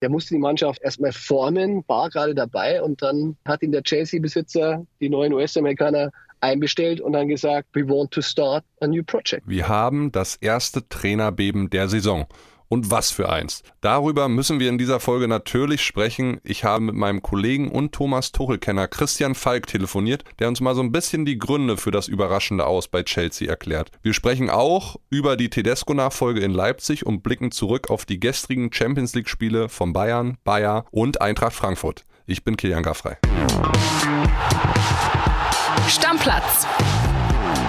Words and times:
Der 0.00 0.10
musste 0.10 0.34
die 0.34 0.40
Mannschaft 0.40 0.80
erstmal 0.82 1.12
formen, 1.12 1.82
war 1.88 2.08
gerade 2.08 2.34
dabei 2.34 2.82
und 2.82 3.02
dann 3.02 3.36
hat 3.44 3.62
ihn 3.62 3.72
der 3.72 3.82
Chelsea-Besitzer, 3.82 4.86
die 5.00 5.08
neuen 5.08 5.32
US-Amerikaner, 5.32 6.10
einbestellt 6.40 7.00
und 7.00 7.14
dann 7.14 7.26
gesagt, 7.26 7.68
we 7.72 7.88
want 7.88 8.12
to 8.12 8.22
start 8.22 8.64
a 8.80 8.86
new 8.86 9.02
project. 9.02 9.42
Wir 9.46 9.66
haben 9.68 10.12
das 10.12 10.36
erste 10.36 10.88
Trainerbeben 10.88 11.68
der 11.70 11.88
Saison. 11.88 12.26
Und 12.68 12.90
was 12.90 13.10
für 13.10 13.30
eins. 13.30 13.62
Darüber 13.80 14.28
müssen 14.28 14.60
wir 14.60 14.68
in 14.68 14.76
dieser 14.76 15.00
Folge 15.00 15.26
natürlich 15.26 15.82
sprechen. 15.82 16.40
Ich 16.44 16.64
habe 16.64 16.84
mit 16.84 16.94
meinem 16.94 17.22
Kollegen 17.22 17.70
und 17.70 17.92
Thomas 17.92 18.30
Tuchel-Kenner 18.32 18.88
Christian 18.88 19.34
Falk 19.34 19.66
telefoniert, 19.66 20.24
der 20.38 20.48
uns 20.48 20.60
mal 20.60 20.74
so 20.74 20.82
ein 20.82 20.92
bisschen 20.92 21.24
die 21.24 21.38
Gründe 21.38 21.78
für 21.78 21.90
das 21.90 22.08
überraschende 22.08 22.66
Aus 22.66 22.88
bei 22.88 23.02
Chelsea 23.02 23.48
erklärt. 23.48 23.90
Wir 24.02 24.12
sprechen 24.12 24.50
auch 24.50 24.96
über 25.08 25.36
die 25.36 25.48
Tedesco-Nachfolge 25.48 26.40
in 26.40 26.52
Leipzig 26.52 27.06
und 27.06 27.22
blicken 27.22 27.50
zurück 27.50 27.88
auf 27.88 28.04
die 28.04 28.20
gestrigen 28.20 28.72
Champions 28.72 29.14
League-Spiele 29.14 29.68
von 29.68 29.92
Bayern, 29.92 30.36
Bayer 30.44 30.84
und 30.90 31.22
Eintracht 31.22 31.54
Frankfurt. 31.54 32.04
Ich 32.26 32.44
bin 32.44 32.58
Kilian 32.58 32.82
Gaffrey. 32.82 33.16
Stammplatz. 35.88 36.66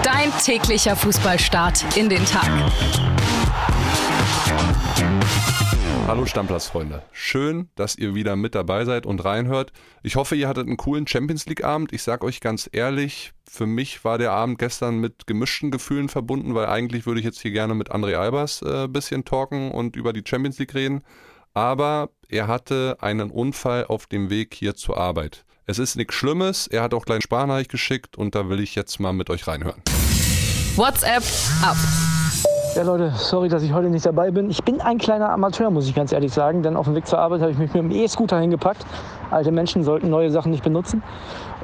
Dein 0.02 0.30
täglicher 0.44 0.94
Fußballstart 0.94 1.96
in 1.96 2.10
den 2.10 2.24
Tag. 2.26 2.50
Hallo 6.06 6.26
Stammplatzfreunde. 6.26 7.02
Schön, 7.12 7.68
dass 7.76 7.94
ihr 7.94 8.16
wieder 8.16 8.34
mit 8.34 8.56
dabei 8.56 8.84
seid 8.84 9.06
und 9.06 9.24
reinhört. 9.24 9.72
Ich 10.02 10.16
hoffe, 10.16 10.34
ihr 10.34 10.48
hattet 10.48 10.66
einen 10.66 10.76
coolen 10.76 11.06
Champions 11.06 11.46
League 11.46 11.62
Abend. 11.62 11.92
Ich 11.92 12.02
sag 12.02 12.24
euch 12.24 12.40
ganz 12.40 12.68
ehrlich, 12.72 13.32
für 13.48 13.66
mich 13.66 14.04
war 14.04 14.18
der 14.18 14.32
Abend 14.32 14.58
gestern 14.58 14.98
mit 14.98 15.28
gemischten 15.28 15.70
Gefühlen 15.70 16.08
verbunden, 16.08 16.54
weil 16.54 16.66
eigentlich 16.66 17.06
würde 17.06 17.20
ich 17.20 17.26
jetzt 17.26 17.40
hier 17.40 17.52
gerne 17.52 17.76
mit 17.76 17.92
André 17.92 18.16
Albers 18.16 18.60
ein 18.62 18.86
äh, 18.86 18.88
bisschen 18.88 19.24
talken 19.24 19.70
und 19.70 19.94
über 19.94 20.12
die 20.12 20.24
Champions 20.26 20.58
League 20.58 20.74
reden. 20.74 21.04
Aber 21.54 22.10
er 22.28 22.48
hatte 22.48 22.96
einen 23.00 23.30
Unfall 23.30 23.86
auf 23.86 24.06
dem 24.06 24.30
Weg 24.30 24.54
hier 24.54 24.74
zur 24.74 24.98
Arbeit. 24.98 25.44
Es 25.66 25.78
ist 25.78 25.94
nichts 25.94 26.14
Schlimmes. 26.14 26.66
Er 26.66 26.82
hat 26.82 26.92
auch 26.92 27.04
kleine 27.04 27.22
Sprachnachricht 27.22 27.70
geschickt 27.70 28.18
und 28.18 28.34
da 28.34 28.48
will 28.48 28.58
ich 28.58 28.74
jetzt 28.74 28.98
mal 28.98 29.12
mit 29.12 29.30
euch 29.30 29.46
reinhören. 29.46 29.80
WhatsApp 30.74 31.22
ab. 31.62 31.76
Ja 32.76 32.84
Leute, 32.84 33.12
sorry, 33.16 33.48
dass 33.48 33.64
ich 33.64 33.72
heute 33.72 33.88
nicht 33.90 34.06
dabei 34.06 34.30
bin. 34.30 34.48
Ich 34.48 34.62
bin 34.62 34.80
ein 34.80 34.98
kleiner 34.98 35.30
Amateur, 35.30 35.70
muss 35.70 35.88
ich 35.88 35.94
ganz 35.94 36.12
ehrlich 36.12 36.32
sagen, 36.32 36.62
denn 36.62 36.76
auf 36.76 36.86
dem 36.86 36.94
Weg 36.94 37.04
zur 37.04 37.18
Arbeit 37.18 37.40
habe 37.40 37.50
ich 37.50 37.58
mich 37.58 37.74
mit 37.74 37.82
dem 37.82 37.90
E-Scooter 37.90 38.38
hingepackt. 38.38 38.86
Alte 39.32 39.50
Menschen 39.50 39.82
sollten 39.82 40.08
neue 40.08 40.30
Sachen 40.30 40.52
nicht 40.52 40.62
benutzen 40.62 41.02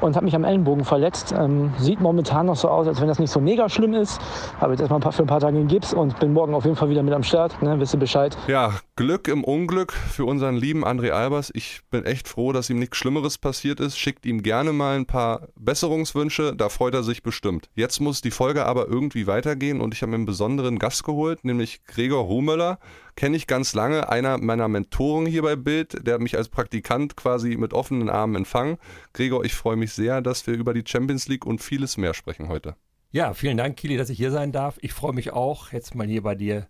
und 0.01 0.15
habe 0.15 0.25
mich 0.25 0.35
am 0.35 0.43
Ellenbogen 0.43 0.85
verletzt. 0.85 1.33
Ähm, 1.37 1.73
sieht 1.77 1.99
momentan 1.99 2.45
noch 2.45 2.55
so 2.55 2.69
aus, 2.69 2.87
als 2.87 3.01
wenn 3.01 3.07
das 3.07 3.19
nicht 3.19 3.31
so 3.31 3.39
mega 3.39 3.69
schlimm 3.69 3.93
ist. 3.93 4.19
Habe 4.59 4.73
jetzt 4.73 4.81
erstmal 4.81 5.01
für 5.11 5.23
ein 5.23 5.27
paar 5.27 5.39
Tage 5.39 5.57
einen 5.57 5.67
Gips 5.67 5.93
und 5.93 6.19
bin 6.19 6.33
morgen 6.33 6.53
auf 6.53 6.65
jeden 6.65 6.75
Fall 6.75 6.89
wieder 6.89 7.03
mit 7.03 7.13
am 7.13 7.23
Start. 7.23 7.61
Ne, 7.61 7.79
wisst 7.79 7.93
ihr 7.93 7.99
Bescheid. 7.99 8.37
Ja, 8.47 8.73
Glück 8.95 9.27
im 9.27 9.43
Unglück 9.43 9.93
für 9.93 10.25
unseren 10.25 10.55
lieben 10.55 10.85
André 10.85 11.11
Albers. 11.11 11.51
Ich 11.53 11.81
bin 11.91 12.05
echt 12.05 12.27
froh, 12.27 12.51
dass 12.51 12.69
ihm 12.69 12.79
nichts 12.79 12.97
Schlimmeres 12.97 13.37
passiert 13.37 13.79
ist. 13.79 13.97
Schickt 13.97 14.25
ihm 14.25 14.43
gerne 14.43 14.73
mal 14.73 14.95
ein 14.95 15.05
paar 15.05 15.49
Besserungswünsche, 15.55 16.55
da 16.55 16.69
freut 16.69 16.93
er 16.93 17.03
sich 17.03 17.23
bestimmt. 17.23 17.69
Jetzt 17.75 17.99
muss 17.99 18.21
die 18.21 18.31
Folge 18.31 18.65
aber 18.65 18.87
irgendwie 18.87 19.27
weitergehen 19.27 19.81
und 19.81 19.93
ich 19.93 20.01
habe 20.01 20.11
mir 20.11 20.15
einen 20.15 20.25
besonderen 20.25 20.79
Gast 20.79 21.03
geholt, 21.03 21.45
nämlich 21.45 21.83
Gregor 21.85 22.23
Ruhmöller 22.23 22.79
kenne 23.17 23.35
ich 23.35 23.47
ganz 23.47 23.73
lange, 23.73 24.09
einer 24.09 24.37
meiner 24.37 24.67
Mentoren 24.67 25.25
hier 25.25 25.41
bei 25.41 25.55
Bild, 25.55 26.05
der 26.05 26.13
hat 26.13 26.21
mich 26.21 26.37
als 26.37 26.49
Praktikant 26.49 27.17
quasi 27.17 27.57
mit 27.57 27.73
offenen 27.73 28.09
Armen 28.09 28.35
empfangen. 28.35 28.77
Gregor, 29.11 29.43
ich 29.43 29.55
freue 29.55 29.75
mich 29.75 29.86
sehr, 29.93 30.21
dass 30.21 30.45
wir 30.47 30.53
über 30.53 30.73
die 30.73 30.83
Champions 30.85 31.27
League 31.27 31.45
und 31.45 31.61
vieles 31.61 31.97
mehr 31.97 32.13
sprechen 32.13 32.47
heute. 32.47 32.75
Ja, 33.11 33.33
vielen 33.33 33.57
Dank, 33.57 33.77
Kili, 33.77 33.97
dass 33.97 34.09
ich 34.09 34.17
hier 34.17 34.31
sein 34.31 34.51
darf. 34.51 34.77
Ich 34.81 34.93
freue 34.93 35.13
mich 35.13 35.31
auch, 35.31 35.71
jetzt 35.71 35.95
mal 35.95 36.07
hier 36.07 36.23
bei 36.23 36.35
dir 36.35 36.67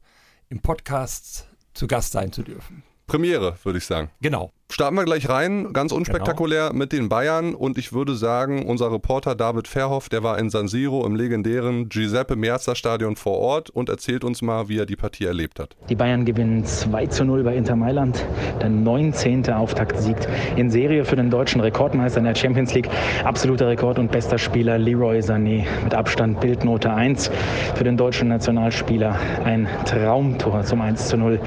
im 0.50 0.62
Podcast 0.62 1.50
zu 1.74 1.88
Gast 1.88 2.12
sein 2.12 2.32
zu 2.32 2.44
dürfen. 2.44 2.84
Premiere, 3.08 3.58
würde 3.64 3.80
ich 3.80 3.86
sagen. 3.86 4.12
Genau. 4.22 4.52
Starten 4.70 4.98
wir 4.98 5.06
gleich 5.06 5.30
rein, 5.30 5.72
ganz 5.72 5.94
unspektakulär 5.94 6.68
genau. 6.68 6.80
mit 6.80 6.92
den 6.92 7.08
Bayern 7.08 7.56
und 7.56 7.78
ich 7.78 7.94
würde 7.94 8.16
sagen, 8.16 8.66
unser 8.66 8.92
Reporter 8.92 9.34
David 9.34 9.66
Verhoff, 9.66 10.10
der 10.10 10.24
war 10.24 10.38
in 10.38 10.50
San 10.50 10.68
Siro 10.68 11.06
im 11.06 11.16
legendären 11.16 11.88
Giuseppe 11.88 12.36
Meazza 12.36 12.76
Stadion 12.76 13.16
vor 13.16 13.38
Ort 13.38 13.70
und 13.70 13.88
erzählt 13.88 14.26
uns 14.26 14.42
mal, 14.42 14.68
wie 14.68 14.78
er 14.78 14.86
die 14.86 14.98
Partie 14.98 15.24
erlebt 15.24 15.62
hat. 15.62 15.78
Die 15.88 15.96
Bayern 15.96 16.26
gewinnen 16.26 16.66
2 16.66 17.08
zu 17.08 17.24
0 17.24 17.44
bei 17.44 17.56
Inter 17.56 17.78
Mailand, 17.78 18.26
der 18.60 18.70
19. 18.70 19.50
Auftaktsieg 19.52 20.18
in 20.58 20.70
Serie 20.70 21.06
für 21.06 21.16
den 21.16 21.30
deutschen 21.30 21.62
Rekordmeister 21.62 22.20
in 22.20 22.26
der 22.26 22.36
Champions 22.36 22.74
League. 22.74 22.90
Absoluter 23.24 23.70
Rekord 23.70 24.00
und 24.00 24.12
bester 24.12 24.38
Spieler 24.38 24.78
Leroy 24.78 25.20
Sané 25.20 25.66
mit 25.86 25.96
Abstand 25.96 26.42
Bildnote 26.42 26.94
1 26.94 27.32
für 27.76 27.86
den 27.86 27.96
deutschen 27.96 28.28
Nationalspieler. 28.28 29.18
Ein 29.46 29.70
Traumtor 29.86 30.64
zum 30.64 30.82
1 30.82 31.08
zu 31.08 31.16
0. 31.16 31.40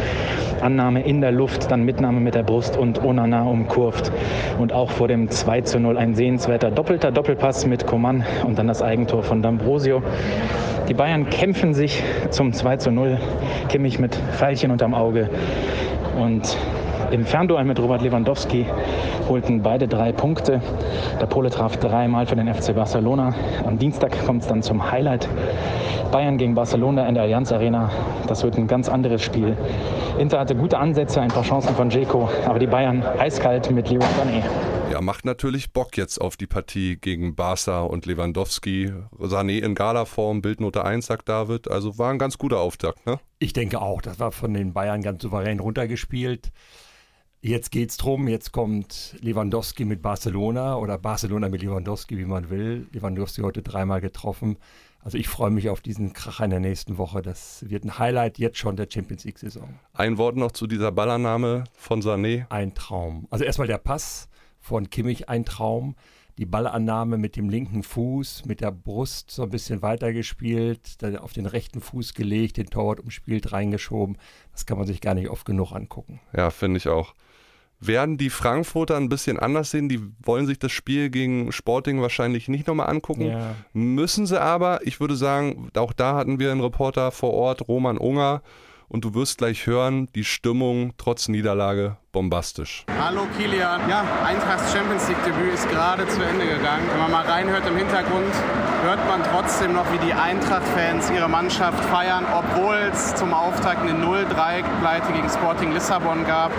Annahme 0.63 1.05
in 1.05 1.21
der 1.21 1.33
Luft, 1.33 1.71
dann 1.71 1.85
Mitnahme 1.85 2.21
mit 2.21 2.35
der 2.35 2.43
Brust 2.43 2.77
und 2.77 3.10
Onana 3.11 3.43
umkurvt. 3.43 4.11
Und 4.59 4.73
auch 4.73 4.91
vor 4.91 5.09
dem 5.09 5.29
2 5.29 5.61
zu 5.63 5.81
0 5.81 5.99
ein 5.99 6.15
sehenswerter 6.15 6.71
doppelter 6.71 7.11
Doppelpass 7.11 7.67
mit 7.67 7.87
Coman 7.87 8.25
und 8.47 8.59
dann 8.59 8.69
das 8.69 8.83
Eigentor 8.83 9.23
von 9.23 9.45
D'Ambrosio. 9.45 10.03
Die 10.89 10.95
Bayern 10.95 11.29
kämpfen 11.29 11.75
sich 11.75 12.03
zum 12.31 12.53
2 12.53 12.77
zu 12.79 12.91
0. 12.91 13.19
Kimmich 13.69 13.99
mit 13.99 14.15
Pfeilchen 14.15 14.71
unterm 14.71 14.95
Auge. 14.95 15.29
Und 16.21 16.57
im 17.11 17.25
Fernduell 17.25 17.65
mit 17.65 17.79
Robert 17.79 18.03
Lewandowski 18.03 18.67
holten 19.29 19.63
beide 19.63 19.89
drei 19.89 20.13
Punkte. 20.13 20.61
Der 21.21 21.27
Pole 21.27 21.51
traf 21.51 21.77
dreimal 21.77 22.27
für 22.27 22.37
den 22.37 22.53
FC 22.53 22.75
Barcelona. 22.75 23.35
Am 23.65 23.79
Dienstag 23.79 24.13
kommt 24.27 24.43
es 24.43 24.49
dann 24.49 24.63
zum 24.63 24.91
Highlight. 24.91 25.29
Bayern 26.11 26.39
gegen 26.39 26.55
Barcelona 26.55 27.09
in 27.09 27.15
der 27.15 27.25
Allianz 27.25 27.53
Arena. 27.53 27.91
Das 28.27 28.43
wird 28.43 28.57
ein 28.57 28.67
ganz 28.67 28.89
anderes 28.89 29.23
Spiel. 29.23 29.57
Inter 30.19 30.41
hatte 30.41 30.55
gute 30.57 30.79
Ansätze, 30.79 31.21
ein 31.21 31.29
paar 31.29 31.45
Chancen 31.45 31.75
von 31.75 31.89
Dzeko, 31.89 32.29
aber 32.47 32.59
die 32.59 32.67
Bayern 32.67 33.03
eiskalt 33.03 33.71
mit 33.71 33.89
Leroy 33.89 34.07
Sané. 34.07 34.43
Ja, 34.93 35.01
macht 35.01 35.25
natürlich 35.25 35.73
Bock 35.73 35.97
jetzt 35.97 36.21
auf 36.21 36.37
die 36.37 36.49
Partie 36.49 36.97
gegen 36.97 37.37
Barca 37.37 37.83
und 37.83 38.07
Lewandowski. 38.07 38.93
Sané 39.21 39.61
in 39.61 39.77
Galaform, 39.77 40.43
Bildnote 40.43 40.85
1, 40.85 41.07
sagt 41.07 41.29
David. 41.29 41.71
Also 41.71 41.97
war 41.97 42.11
ein 42.11 42.19
ganz 42.19 42.39
guter 42.39 42.59
Auftakt, 42.59 43.07
ne? 43.07 43.21
Ich 43.39 43.53
denke 43.53 43.81
auch. 43.81 44.03
Das 44.03 44.19
war 44.19 44.33
von 44.33 44.53
den 44.53 44.73
Bayern 44.73 45.03
ganz 45.03 45.23
souverän 45.23 45.61
runtergespielt. 45.61 46.51
Jetzt 47.43 47.71
geht's 47.71 47.97
drum, 47.97 48.29
jetzt 48.29 48.53
kommt 48.53 49.17
Lewandowski 49.23 49.87
mit 49.87 50.03
Barcelona 50.03 50.77
oder 50.77 50.99
Barcelona 50.99 51.49
mit 51.49 51.63
Lewandowski, 51.63 52.19
wie 52.19 52.27
man 52.27 52.51
will. 52.51 52.87
Lewandowski 52.93 53.41
heute 53.41 53.63
dreimal 53.63 54.03
getroffen. 54.03 54.59
Also 55.03 55.17
ich 55.17 55.27
freue 55.27 55.49
mich 55.49 55.71
auf 55.71 55.81
diesen 55.81 56.13
Kracher 56.13 56.45
in 56.45 56.51
der 56.51 56.61
nächsten 56.61 56.99
Woche. 56.99 57.23
Das 57.23 57.65
wird 57.67 57.85
ein 57.85 57.99
Highlight 57.99 58.39
jetzt 58.39 58.59
schon 58.59 58.77
der 58.77 58.89
Champions 58.93 59.25
League-Saison. 59.25 59.79
Ein 59.95 60.19
Wort 60.19 60.37
noch 60.37 60.53
zu 60.53 60.67
dieser 60.67 60.93
Ballannahme 60.93 61.65
von 61.79 62.03
Sané. 62.03 62.45
Ein 62.51 62.75
Traum. 62.75 63.27
Also 63.31 63.47
erstmal 63.47 63.69
der 63.69 63.79
Pass 63.79 64.29
von 64.59 64.91
Kimmich, 64.91 65.31
ein 65.31 65.47
Traum. 65.47 65.97
Die 66.37 66.45
Ballannahme 66.45 67.17
mit 67.17 67.37
dem 67.37 67.49
linken 67.49 67.83
Fuß, 67.83 68.45
mit 68.45 68.61
der 68.61 68.71
Brust 68.71 69.31
so 69.31 69.45
ein 69.45 69.51
bisschen 69.51 69.81
weitergespielt, 69.81 71.03
dann 71.03 71.17
auf 71.17 71.33
den 71.33 71.47
rechten 71.47 71.81
Fuß 71.81 72.13
gelegt, 72.13 72.59
den 72.59 72.67
Torwart 72.67 73.01
umspielt, 73.01 73.53
reingeschoben. 73.53 74.19
Das 74.53 74.67
kann 74.67 74.77
man 74.77 74.87
sich 74.87 75.01
gar 75.01 75.15
nicht 75.15 75.31
oft 75.31 75.47
genug 75.47 75.73
angucken. 75.73 76.21
Ja, 76.35 76.51
finde 76.51 76.77
ich 76.77 76.89
auch 76.89 77.15
werden 77.81 78.19
die 78.19 78.31
Frankfurter 78.31 78.97
ein 78.97 79.09
bisschen 79.09 79.39
anders 79.39 79.71
sehen. 79.71 79.89
Die 79.89 80.01
wollen 80.23 80.47
sich 80.47 80.59
das 80.59 80.71
Spiel 80.71 81.11
gegen 81.11 81.51
Sporting 81.51 82.01
wahrscheinlich 82.03 82.49
nicht 82.49 82.67
nochmal 82.67 82.91
angucken. 82.91 83.27
Ja. 83.27 83.55
Müssen 83.73 84.27
sie 84.27 84.41
aber. 84.41 84.87
Ich 84.87 85.01
würde 85.01 85.17
sagen, 85.17 85.71
auch 85.75 85.93
da 85.93 86.15
hatten 86.15 86.39
wir 86.39 86.53
einen 86.53 86.61
Reporter 86.61 87.11
vor 87.11 87.33
Ort, 87.33 87.67
Roman 87.67 87.99
Unger. 87.99 88.43
Und 88.89 89.05
du 89.05 89.15
wirst 89.15 89.39
gleich 89.39 89.69
hören, 89.69 90.09
die 90.17 90.25
Stimmung 90.25 90.95
trotz 90.99 91.29
Niederlage 91.29 91.97
bombastisch. 92.11 92.85
Hallo 93.01 93.23
Kilian. 93.39 93.89
Ja, 93.89 94.05
Eintrachts 94.25 94.73
Champions 94.73 95.09
League 95.09 95.25
Debüt 95.25 95.55
ist 95.55 95.71
gerade 95.71 96.09
zu 96.09 96.21
Ende 96.21 96.45
gegangen. 96.45 96.83
Wenn 96.91 96.99
man 96.99 97.13
mal 97.13 97.25
reinhört 97.25 97.65
im 97.69 97.77
Hintergrund, 97.77 98.35
hört 98.83 98.99
man 99.07 99.23
trotzdem 99.23 99.75
noch, 99.75 99.87
wie 99.93 100.05
die 100.05 100.13
Eintracht-Fans 100.13 101.09
ihre 101.13 101.29
Mannschaft 101.29 101.85
feiern, 101.85 102.27
obwohl 102.35 102.91
es 102.93 103.15
zum 103.15 103.33
Auftakt 103.33 103.83
eine 103.83 103.93
0-3-Pleite 103.93 105.13
gegen 105.13 105.29
Sporting 105.29 105.73
Lissabon 105.73 106.27
gab 106.27 106.51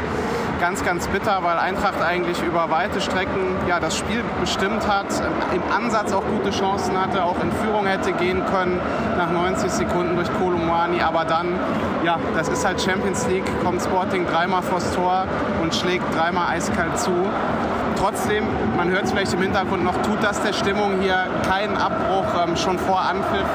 ganz, 0.61 0.85
ganz 0.85 1.07
bitter, 1.07 1.39
weil 1.41 1.57
Eintracht 1.57 1.99
eigentlich 2.03 2.41
über 2.43 2.69
weite 2.69 3.01
Strecken 3.01 3.57
ja, 3.67 3.79
das 3.79 3.97
Spiel 3.97 4.23
bestimmt 4.39 4.87
hat, 4.87 5.07
im 5.55 5.63
Ansatz 5.73 6.13
auch 6.13 6.23
gute 6.23 6.51
Chancen 6.51 7.01
hatte, 7.01 7.23
auch 7.23 7.41
in 7.41 7.51
Führung 7.51 7.87
hätte 7.87 8.13
gehen 8.13 8.45
können 8.45 8.79
nach 9.17 9.31
90 9.31 9.71
Sekunden 9.71 10.15
durch 10.15 10.31
Kolumani. 10.37 11.01
Aber 11.01 11.25
dann, 11.25 11.59
ja, 12.05 12.19
das 12.35 12.47
ist 12.47 12.63
halt 12.63 12.79
Champions 12.79 13.27
League, 13.27 13.45
kommt 13.63 13.81
Sporting 13.81 14.27
dreimal 14.27 14.61
vors 14.61 14.93
Tor 14.93 15.25
und 15.63 15.73
schlägt 15.73 16.05
dreimal 16.15 16.49
eiskalt 16.49 16.97
zu. 16.99 17.11
Trotzdem, 17.97 18.45
man 18.77 18.91
hört 18.91 19.05
es 19.05 19.11
vielleicht 19.11 19.33
im 19.33 19.41
Hintergrund 19.41 19.83
noch, 19.83 19.99
tut 20.03 20.23
das 20.23 20.43
der 20.43 20.53
Stimmung 20.53 21.01
hier 21.01 21.25
keinen 21.49 21.75
Abbruch 21.75 22.25
ähm, 22.45 22.55
schon 22.55 22.77
vor 22.77 23.01
Anpfiff 23.01 23.47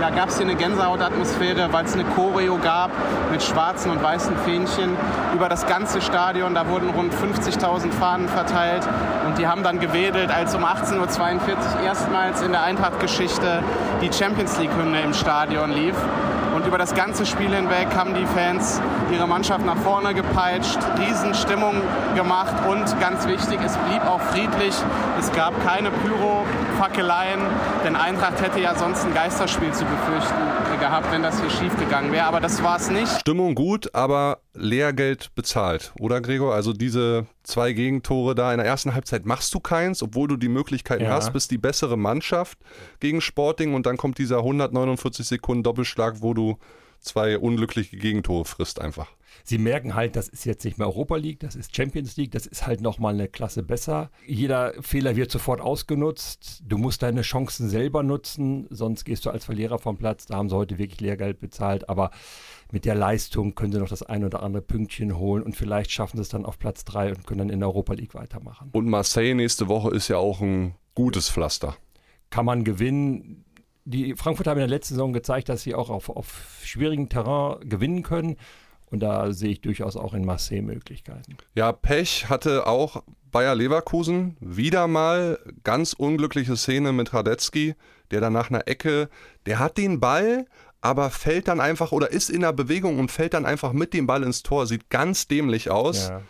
ja, 0.00 0.10
gab 0.10 0.28
es 0.28 0.36
hier 0.36 0.46
eine 0.46 0.54
Gänsehautatmosphäre, 0.54 1.72
weil 1.72 1.84
es 1.84 1.94
eine 1.94 2.04
Choreo 2.04 2.58
gab 2.58 2.90
mit 3.30 3.42
schwarzen 3.42 3.90
und 3.90 4.02
weißen 4.02 4.36
Fähnchen 4.38 4.96
über 5.34 5.48
das 5.48 5.66
ganze 5.66 6.00
Stadion. 6.00 6.54
Da 6.54 6.68
wurden 6.68 6.90
rund 6.90 7.12
50.000 7.12 7.92
Fahnen 7.92 8.28
verteilt 8.28 8.86
und 9.26 9.38
die 9.38 9.46
haben 9.46 9.62
dann 9.62 9.80
gewedelt, 9.80 10.30
als 10.30 10.54
um 10.54 10.64
18.42 10.64 10.98
Uhr 10.98 11.84
erstmals 11.84 12.42
in 12.42 12.52
der 12.52 12.62
Eintracht-Geschichte 12.62 13.62
die 14.00 14.12
Champions 14.12 14.58
League-Hymne 14.58 15.00
im 15.00 15.14
Stadion 15.14 15.72
lief. 15.72 15.96
Und 16.54 16.66
über 16.66 16.78
das 16.78 16.94
ganze 16.94 17.26
Spiel 17.26 17.54
hinweg 17.54 17.88
haben 17.96 18.14
die 18.14 18.26
Fans 18.26 18.80
ihre 19.12 19.26
Mannschaft 19.26 19.64
nach 19.64 19.76
vorne 19.78 20.14
gepeitscht, 20.14 20.78
Riesenstimmung 20.98 21.74
gemacht 22.14 22.54
und 22.68 23.00
ganz 23.00 23.26
wichtig, 23.26 23.58
es 23.64 23.76
blieb 23.76 24.04
auch 24.04 24.20
friedlich. 24.20 24.74
Es 25.18 25.32
gab 25.32 25.52
keine 25.64 25.90
Pyro-Fackeleien, 25.90 27.40
denn 27.84 27.96
Eintracht 27.96 28.40
hätte 28.42 28.60
ja 28.60 28.74
sonst 28.74 29.04
ein 29.04 29.14
Geisterspiel 29.14 29.72
zu 29.72 29.84
befürchten 29.84 30.34
gehabt, 30.80 31.10
wenn 31.10 31.22
das 31.22 31.40
hier 31.40 31.50
schief 31.50 31.76
gegangen 31.78 32.12
wäre. 32.12 32.24
Aber 32.26 32.40
das 32.40 32.62
war 32.62 32.76
es 32.76 32.88
nicht. 32.90 33.08
Stimmung 33.20 33.54
gut, 33.56 33.94
aber 33.94 34.38
Lehrgeld 34.54 35.34
bezahlt, 35.34 35.92
oder 35.98 36.20
Gregor? 36.20 36.54
Also 36.54 36.72
diese 36.72 37.26
zwei 37.42 37.72
Gegentore 37.72 38.34
da 38.36 38.52
in 38.52 38.58
der 38.58 38.66
ersten 38.66 38.94
Halbzeit 38.94 39.26
machst 39.26 39.52
du 39.54 39.60
keins, 39.60 40.02
obwohl 40.02 40.28
du 40.28 40.36
die 40.36 40.48
Möglichkeiten 40.48 41.04
Ja. 41.04 41.10
hast, 41.10 41.32
bist 41.32 41.50
die 41.50 41.58
bessere 41.58 41.96
Mannschaft 41.96 42.58
gegen 43.00 43.20
Sporting 43.20 43.74
und 43.74 43.86
dann 43.86 43.96
kommt 43.96 44.18
dieser 44.18 44.38
149 44.38 45.26
Sekunden 45.26 45.62
Doppelschlag, 45.64 46.16
wo 46.20 46.32
du 46.34 46.58
zwei 47.00 47.38
unglückliche 47.38 47.96
Gegentore 47.96 48.44
frisst 48.44 48.80
einfach. 48.80 49.08
Sie 49.44 49.58
merken 49.58 49.94
halt, 49.94 50.16
das 50.16 50.28
ist 50.28 50.44
jetzt 50.44 50.64
nicht 50.64 50.78
mehr 50.78 50.88
Europa 50.88 51.16
League, 51.16 51.40
das 51.40 51.54
ist 51.54 51.74
Champions 51.74 52.16
League, 52.16 52.32
das 52.32 52.46
ist 52.46 52.66
halt 52.66 52.80
nochmal 52.80 53.14
eine 53.14 53.28
Klasse 53.28 53.62
besser. 53.62 54.10
Jeder 54.26 54.74
Fehler 54.80 55.16
wird 55.16 55.30
sofort 55.30 55.60
ausgenutzt. 55.60 56.62
Du 56.66 56.76
musst 56.78 57.02
deine 57.02 57.22
Chancen 57.22 57.68
selber 57.68 58.02
nutzen, 58.02 58.66
sonst 58.70 59.04
gehst 59.04 59.26
du 59.26 59.30
als 59.30 59.44
Verlierer 59.44 59.78
vom 59.78 59.96
Platz. 59.96 60.26
Da 60.26 60.36
haben 60.36 60.48
sie 60.48 60.56
heute 60.56 60.78
wirklich 60.78 61.00
Lehrgeld 61.00 61.40
bezahlt, 61.40 61.88
aber 61.88 62.10
mit 62.72 62.84
der 62.84 62.94
Leistung 62.94 63.54
können 63.54 63.72
sie 63.72 63.78
noch 63.78 63.88
das 63.88 64.02
ein 64.02 64.24
oder 64.24 64.42
andere 64.42 64.62
Pünktchen 64.62 65.16
holen 65.16 65.42
und 65.42 65.56
vielleicht 65.56 65.90
schaffen 65.90 66.16
sie 66.16 66.22
es 66.22 66.28
dann 66.28 66.44
auf 66.44 66.58
Platz 66.58 66.84
drei 66.84 67.10
und 67.10 67.26
können 67.26 67.38
dann 67.38 67.50
in 67.50 67.60
der 67.60 67.68
Europa 67.68 67.94
League 67.94 68.14
weitermachen. 68.14 68.70
Und 68.72 68.86
Marseille 68.86 69.34
nächste 69.34 69.68
Woche 69.68 69.94
ist 69.94 70.08
ja 70.08 70.18
auch 70.18 70.40
ein 70.40 70.74
gutes 70.94 71.30
Pflaster. 71.30 71.76
Kann 72.30 72.44
man 72.44 72.64
gewinnen. 72.64 73.44
Die 73.90 74.14
Frankfurter 74.16 74.50
haben 74.50 74.58
in 74.58 74.68
der 74.68 74.76
letzten 74.76 74.94
Saison 74.94 75.14
gezeigt, 75.14 75.48
dass 75.48 75.62
sie 75.62 75.74
auch 75.74 75.88
auf, 75.88 76.10
auf 76.10 76.42
schwierigem 76.62 77.08
Terrain 77.08 77.66
gewinnen 77.66 78.02
können. 78.02 78.36
Und 78.90 79.00
da 79.00 79.32
sehe 79.32 79.50
ich 79.50 79.60
durchaus 79.62 79.96
auch 79.96 80.12
in 80.12 80.24
Marseille 80.24 80.62
Möglichkeiten. 80.62 81.36
Ja, 81.54 81.72
Pech 81.72 82.28
hatte 82.28 82.66
auch 82.66 83.02
Bayer 83.30 83.54
Leverkusen. 83.54 84.36
Wieder 84.40 84.88
mal 84.88 85.38
ganz 85.64 85.94
unglückliche 85.94 86.56
Szene 86.56 86.92
mit 86.92 87.14
Radetzky, 87.14 87.74
der 88.10 88.20
dann 88.20 88.34
nach 88.34 88.50
einer 88.50 88.68
Ecke, 88.68 89.08
der 89.46 89.58
hat 89.58 89.78
den 89.78 90.00
Ball, 90.00 90.46
aber 90.80 91.08
fällt 91.10 91.48
dann 91.48 91.60
einfach 91.60 91.90
oder 91.90 92.10
ist 92.10 92.28
in 92.28 92.42
der 92.42 92.52
Bewegung 92.52 92.98
und 92.98 93.10
fällt 93.10 93.34
dann 93.34 93.46
einfach 93.46 93.72
mit 93.72 93.94
dem 93.94 94.06
Ball 94.06 94.22
ins 94.22 94.42
Tor. 94.42 94.66
Sieht 94.66 94.90
ganz 94.90 95.28
dämlich 95.28 95.70
aus. 95.70 96.08
Ja. 96.08 96.22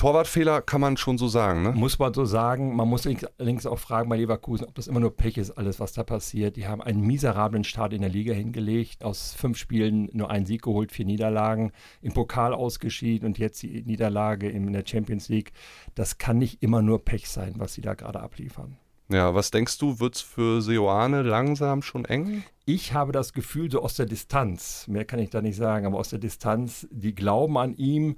Torwartfehler 0.00 0.62
kann 0.62 0.80
man 0.80 0.96
schon 0.96 1.18
so 1.18 1.28
sagen, 1.28 1.62
ne? 1.62 1.72
Muss 1.72 1.98
man 1.98 2.14
so 2.14 2.24
sagen. 2.24 2.74
Man 2.74 2.88
muss 2.88 3.04
links, 3.04 3.26
links 3.36 3.66
auch 3.66 3.78
fragen 3.78 4.08
bei 4.08 4.16
Leverkusen, 4.16 4.66
ob 4.66 4.74
das 4.74 4.86
immer 4.86 4.98
nur 4.98 5.14
Pech 5.14 5.36
ist, 5.36 5.50
alles, 5.50 5.78
was 5.78 5.92
da 5.92 6.04
passiert. 6.04 6.56
Die 6.56 6.66
haben 6.66 6.80
einen 6.80 7.02
miserablen 7.02 7.64
Start 7.64 7.92
in 7.92 8.00
der 8.00 8.08
Liga 8.08 8.32
hingelegt. 8.32 9.04
Aus 9.04 9.34
fünf 9.34 9.58
Spielen 9.58 10.08
nur 10.14 10.30
einen 10.30 10.46
Sieg 10.46 10.62
geholt, 10.62 10.90
vier 10.90 11.04
Niederlagen. 11.04 11.72
Im 12.00 12.14
Pokal 12.14 12.54
ausgeschieden 12.54 13.26
und 13.26 13.36
jetzt 13.36 13.62
die 13.62 13.82
Niederlage 13.82 14.48
in 14.48 14.72
der 14.72 14.84
Champions 14.86 15.28
League. 15.28 15.52
Das 15.94 16.16
kann 16.16 16.38
nicht 16.38 16.62
immer 16.62 16.80
nur 16.80 17.04
Pech 17.04 17.28
sein, 17.28 17.56
was 17.58 17.74
sie 17.74 17.82
da 17.82 17.92
gerade 17.92 18.20
abliefern. 18.20 18.78
Ja, 19.10 19.34
was 19.34 19.50
denkst 19.50 19.76
du, 19.76 20.00
wird's 20.00 20.22
für 20.22 20.62
Seoane 20.62 21.20
langsam 21.20 21.82
schon 21.82 22.06
eng? 22.06 22.42
Ich 22.64 22.94
habe 22.94 23.12
das 23.12 23.34
Gefühl, 23.34 23.70
so 23.70 23.82
aus 23.82 23.96
der 23.96 24.06
Distanz, 24.06 24.88
mehr 24.88 25.04
kann 25.04 25.18
ich 25.18 25.28
da 25.28 25.42
nicht 25.42 25.56
sagen, 25.56 25.84
aber 25.84 25.98
aus 25.98 26.08
der 26.08 26.20
Distanz, 26.20 26.88
die 26.90 27.14
glauben 27.14 27.58
an 27.58 27.74
ihm, 27.74 28.16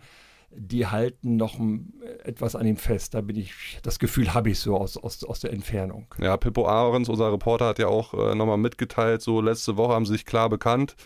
die 0.57 0.87
halten 0.87 1.37
noch 1.37 1.59
etwas 2.25 2.57
an 2.57 2.67
ihm 2.67 2.77
fest. 2.77 3.15
Da 3.15 3.21
bin 3.21 3.37
ich, 3.37 3.79
das 3.83 3.99
Gefühl 3.99 4.35
habe 4.35 4.51
ich 4.51 4.59
so 4.59 4.77
aus, 4.77 4.97
aus, 4.97 5.25
aus 5.25 5.41
der 5.41 5.53
Entfernung. 5.53 6.07
Ja, 6.21 6.37
Pippo 6.37 6.67
Ahrens, 6.67 7.09
unser 7.09 7.33
Reporter, 7.33 7.67
hat 7.67 7.79
ja 7.79 7.89
auch 7.89 8.15
äh, 8.15 8.35
nochmal 8.35 8.59
mitgeteilt, 8.59 9.23
so 9.23 9.41
letzte 9.41 9.77
Woche 9.77 9.95
haben 9.95 10.07
sie 10.07 10.13
sich 10.13 10.27
klar 10.27 10.49
bekannt. 10.49 10.97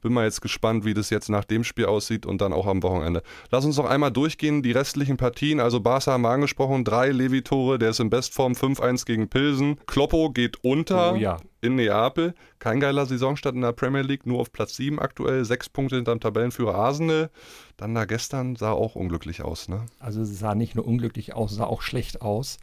Bin 0.00 0.12
mal 0.12 0.24
jetzt 0.24 0.40
gespannt, 0.42 0.84
wie 0.84 0.94
das 0.94 1.10
jetzt 1.10 1.28
nach 1.28 1.44
dem 1.44 1.64
Spiel 1.64 1.86
aussieht 1.86 2.26
und 2.26 2.40
dann 2.40 2.52
auch 2.52 2.66
am 2.66 2.82
Wochenende. 2.82 3.22
Lass 3.50 3.64
uns 3.64 3.76
noch 3.76 3.86
einmal 3.86 4.10
durchgehen, 4.12 4.62
die 4.62 4.72
restlichen 4.72 5.16
Partien. 5.16 5.60
Also 5.60 5.80
Barca 5.80 6.12
haben 6.12 6.22
wir 6.22 6.30
angesprochen, 6.30 6.84
drei 6.84 7.10
Levi-Tore, 7.10 7.78
der 7.78 7.90
ist 7.90 8.00
in 8.00 8.10
Bestform 8.10 8.52
5-1 8.52 9.04
gegen 9.06 9.28
Pilsen. 9.28 9.78
Kloppo 9.86 10.30
geht 10.30 10.62
unter 10.64 11.12
Oh 11.14 11.16
ja. 11.16 11.38
in 11.60 11.76
Neapel. 11.76 12.34
Kein 12.58 12.80
geiler 12.80 13.06
Saisonstart 13.06 13.54
in 13.54 13.62
der 13.62 13.72
Premier 13.72 14.02
League, 14.02 14.26
nur 14.26 14.40
auf 14.40 14.52
Platz 14.52 14.76
7 14.76 14.98
aktuell, 14.98 15.44
sechs 15.44 15.68
Punkte 15.68 15.96
hinterm 15.96 16.20
Tabellenführer 16.20 16.74
Arsenal. 16.74 17.30
Dann 17.76 17.94
da 17.94 18.04
gestern 18.04 18.56
sah 18.56 18.72
auch 18.72 18.94
unglücklich 18.96 19.42
aus, 19.42 19.68
ne? 19.68 19.86
Also 19.98 20.22
es 20.22 20.38
sah 20.38 20.54
nicht 20.54 20.74
nur 20.74 20.86
unglücklich 20.86 21.34
aus, 21.34 21.52
es 21.52 21.58
sah 21.58 21.64
auch 21.64 21.82
schlecht 21.82 22.22
aus. 22.22 22.58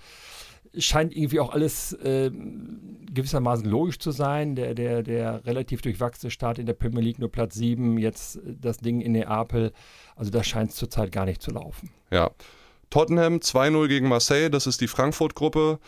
Scheint 0.77 1.16
irgendwie 1.16 1.39
auch 1.39 1.54
alles 1.54 1.94
äh, 1.94 2.31
gewissermaßen 3.13 3.69
logisch 3.69 4.00
zu 4.00 4.12
sein. 4.12 4.56
Der, 4.56 4.74
der, 4.74 5.04
der 5.04 5.45
relativ 5.45 5.81
durchwachsene 5.81 6.31
Start 6.31 6.60
in 6.60 6.66
der 6.66 6.74
Premier 6.74 7.01
League, 7.01 7.19
nur 7.19 7.31
Platz 7.31 7.56
7, 7.56 7.98
jetzt 7.98 8.38
äh, 8.38 8.56
das 8.60 8.77
Ding 8.77 9.01
in 9.01 9.13
Neapel. 9.13 9.72
Also 10.16 10.31
da 10.31 10.44
scheint 10.44 10.72
es 10.72 10.75
zurzeit 10.75 11.12
gar 11.12 11.25
nicht 11.25 11.42
zu 11.42 11.51
laufen. 11.51 11.89
Ja. 12.12 12.31
Tottenham 12.89 13.38
2-0 13.38 13.88
gegen 13.88 14.07
Marseille, 14.07 14.50
das 14.50 14.68
ist 14.68 14.80
die 14.80 14.88
Frankfurt-Gruppe. 14.88 15.80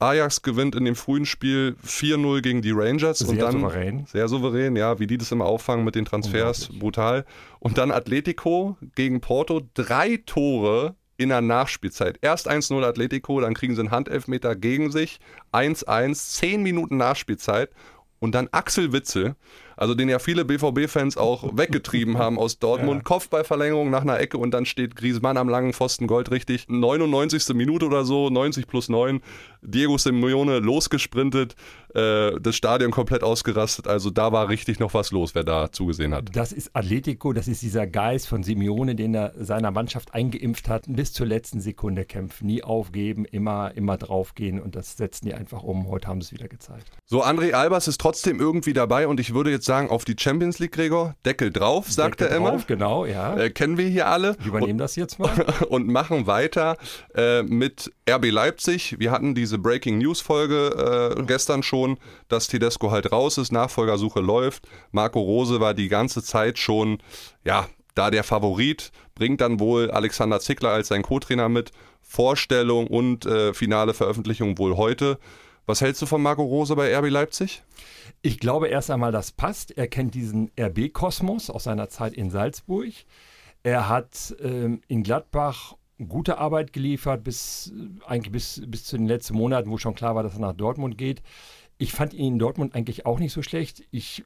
Ajax 0.00 0.40
gewinnt 0.42 0.74
in 0.74 0.86
dem 0.86 0.96
frühen 0.96 1.26
Spiel 1.26 1.76
4-0 1.86 2.40
gegen 2.40 2.62
die 2.62 2.70
Rangers. 2.70 3.18
Sehr 3.18 3.28
und 3.28 3.38
dann, 3.38 3.52
souverän. 3.52 4.06
Sehr 4.06 4.28
souverän, 4.28 4.74
ja, 4.74 4.98
wie 4.98 5.06
die 5.06 5.18
das 5.18 5.30
immer 5.30 5.44
auffangen 5.44 5.84
mit 5.84 5.94
den 5.94 6.06
Transfers, 6.06 6.70
brutal. 6.78 7.26
Und 7.58 7.76
dann 7.76 7.90
Atletico 7.90 8.78
gegen 8.94 9.20
Porto, 9.20 9.60
drei 9.74 10.18
Tore 10.24 10.96
in 11.20 11.28
der 11.28 11.42
Nachspielzeit. 11.42 12.18
Erst 12.22 12.50
1-0 12.50 12.82
Atletico, 12.82 13.40
dann 13.42 13.52
kriegen 13.52 13.74
sie 13.74 13.82
einen 13.82 13.90
Handelfmeter 13.90 14.56
gegen 14.56 14.90
sich, 14.90 15.20
1-1, 15.52 16.14
10 16.14 16.62
Minuten 16.62 16.96
Nachspielzeit. 16.96 17.70
Und 18.20 18.34
dann 18.34 18.48
Axel 18.52 18.92
Witzel, 18.92 19.34
also 19.80 19.94
den 19.94 20.10
ja 20.10 20.18
viele 20.18 20.44
BVB-Fans 20.44 21.16
auch 21.16 21.56
weggetrieben 21.56 22.18
haben 22.18 22.38
aus 22.38 22.58
Dortmund. 22.58 23.02
Kopfballverlängerung 23.02 23.88
nach 23.88 24.02
einer 24.02 24.20
Ecke 24.20 24.36
und 24.36 24.50
dann 24.50 24.66
steht 24.66 24.94
Griezmann 24.94 25.38
am 25.38 25.48
langen 25.48 25.72
Pfosten 25.72 26.06
goldrichtig. 26.06 26.66
99. 26.68 27.54
Minute 27.54 27.86
oder 27.86 28.04
so, 28.04 28.28
90 28.28 28.66
plus 28.66 28.90
9. 28.90 29.22
Diego 29.62 29.96
Simeone 29.96 30.58
losgesprintet, 30.58 31.56
äh, 31.94 32.38
das 32.40 32.56
Stadion 32.56 32.90
komplett 32.90 33.22
ausgerastet. 33.22 33.88
Also 33.88 34.10
da 34.10 34.32
war 34.32 34.50
richtig 34.50 34.80
noch 34.80 34.92
was 34.92 35.12
los, 35.12 35.34
wer 35.34 35.44
da 35.44 35.72
zugesehen 35.72 36.14
hat. 36.14 36.28
Das 36.36 36.52
ist 36.52 36.76
Atletico, 36.76 37.32
das 37.32 37.48
ist 37.48 37.62
dieser 37.62 37.86
Geist 37.86 38.28
von 38.28 38.42
Simeone, 38.42 38.94
den 38.94 39.14
er 39.14 39.32
seiner 39.38 39.70
Mannschaft 39.70 40.12
eingeimpft 40.12 40.68
hat. 40.68 40.84
Bis 40.88 41.14
zur 41.14 41.26
letzten 41.26 41.60
Sekunde 41.62 42.04
kämpfen, 42.04 42.46
nie 42.46 42.62
aufgeben, 42.62 43.24
immer, 43.24 43.72
immer 43.76 43.96
draufgehen 43.96 44.60
und 44.60 44.76
das 44.76 44.98
setzen 44.98 45.24
die 45.24 45.32
einfach 45.32 45.62
um. 45.62 45.88
Heute 45.88 46.08
haben 46.08 46.20
sie 46.20 46.26
es 46.26 46.32
wieder 46.32 46.48
gezeigt. 46.48 46.90
So, 47.06 47.24
André 47.24 47.52
Albers 47.52 47.88
ist 47.88 47.98
trotzdem 47.98 48.40
irgendwie 48.40 48.74
dabei 48.74 49.08
und 49.08 49.20
ich 49.20 49.32
würde 49.32 49.50
jetzt 49.50 49.69
sagen, 49.70 49.88
auf 49.88 50.04
die 50.04 50.16
Champions 50.18 50.58
League, 50.58 50.72
Gregor, 50.72 51.14
Deckel 51.24 51.52
drauf, 51.52 51.88
sagt 51.88 52.18
Deckel 52.18 52.32
er 52.32 52.38
immer. 52.38 52.50
drauf, 52.50 52.66
Genau, 52.66 53.06
ja. 53.06 53.36
Äh, 53.36 53.50
kennen 53.50 53.78
wir 53.78 53.86
hier 53.86 54.08
alle. 54.08 54.36
Wir 54.40 54.48
übernehmen 54.48 54.80
das 54.80 54.96
jetzt 54.96 55.20
mal. 55.20 55.30
und 55.68 55.86
machen 55.86 56.26
weiter 56.26 56.76
äh, 57.14 57.44
mit 57.44 57.92
RB 58.10 58.32
Leipzig. 58.32 58.96
Wir 58.98 59.12
hatten 59.12 59.36
diese 59.36 59.58
Breaking 59.58 59.98
News 59.98 60.20
Folge 60.20 61.14
äh, 61.16 61.22
gestern 61.22 61.62
schon, 61.62 61.98
dass 62.26 62.48
Tedesco 62.48 62.90
halt 62.90 63.12
raus 63.12 63.38
ist, 63.38 63.52
Nachfolgersuche 63.52 64.18
läuft. 64.18 64.66
Marco 64.90 65.20
Rose 65.20 65.60
war 65.60 65.72
die 65.72 65.88
ganze 65.88 66.24
Zeit 66.24 66.58
schon, 66.58 66.98
ja, 67.44 67.68
da 67.94 68.10
der 68.10 68.24
Favorit, 68.24 68.90
bringt 69.14 69.40
dann 69.40 69.60
wohl 69.60 69.92
Alexander 69.92 70.40
Zickler 70.40 70.70
als 70.70 70.88
sein 70.88 71.02
Co-Trainer 71.02 71.48
mit. 71.48 71.70
Vorstellung 72.02 72.88
und 72.88 73.24
äh, 73.24 73.54
finale 73.54 73.94
Veröffentlichung 73.94 74.58
wohl 74.58 74.76
heute. 74.76 75.20
Was 75.66 75.80
hältst 75.80 76.02
du 76.02 76.06
von 76.06 76.22
Marco 76.22 76.42
Rose 76.42 76.74
bei 76.74 76.96
RB 76.96 77.10
Leipzig? 77.10 77.62
Ich 78.22 78.38
glaube 78.38 78.68
erst 78.68 78.90
einmal, 78.90 79.12
das 79.12 79.32
passt. 79.32 79.76
Er 79.76 79.88
kennt 79.88 80.14
diesen 80.14 80.50
RB-Kosmos 80.58 81.50
aus 81.50 81.64
seiner 81.64 81.88
Zeit 81.88 82.14
in 82.14 82.30
Salzburg. 82.30 82.92
Er 83.62 83.88
hat 83.88 84.34
ähm, 84.42 84.80
in 84.88 85.02
Gladbach 85.02 85.74
gute 86.08 86.38
Arbeit 86.38 86.72
geliefert, 86.72 87.24
bis 87.24 87.72
äh, 87.74 88.04
eigentlich 88.06 88.32
bis, 88.32 88.62
bis 88.66 88.84
zu 88.84 88.96
den 88.96 89.06
letzten 89.06 89.34
Monaten, 89.34 89.70
wo 89.70 89.78
schon 89.78 89.94
klar 89.94 90.14
war, 90.14 90.22
dass 90.22 90.34
er 90.34 90.40
nach 90.40 90.54
Dortmund 90.54 90.96
geht. 90.98 91.22
Ich 91.80 91.92
fand 91.92 92.12
ihn 92.12 92.34
in 92.34 92.38
Dortmund 92.38 92.74
eigentlich 92.74 93.06
auch 93.06 93.18
nicht 93.18 93.32
so 93.32 93.40
schlecht. 93.40 93.84
Ich 93.90 94.22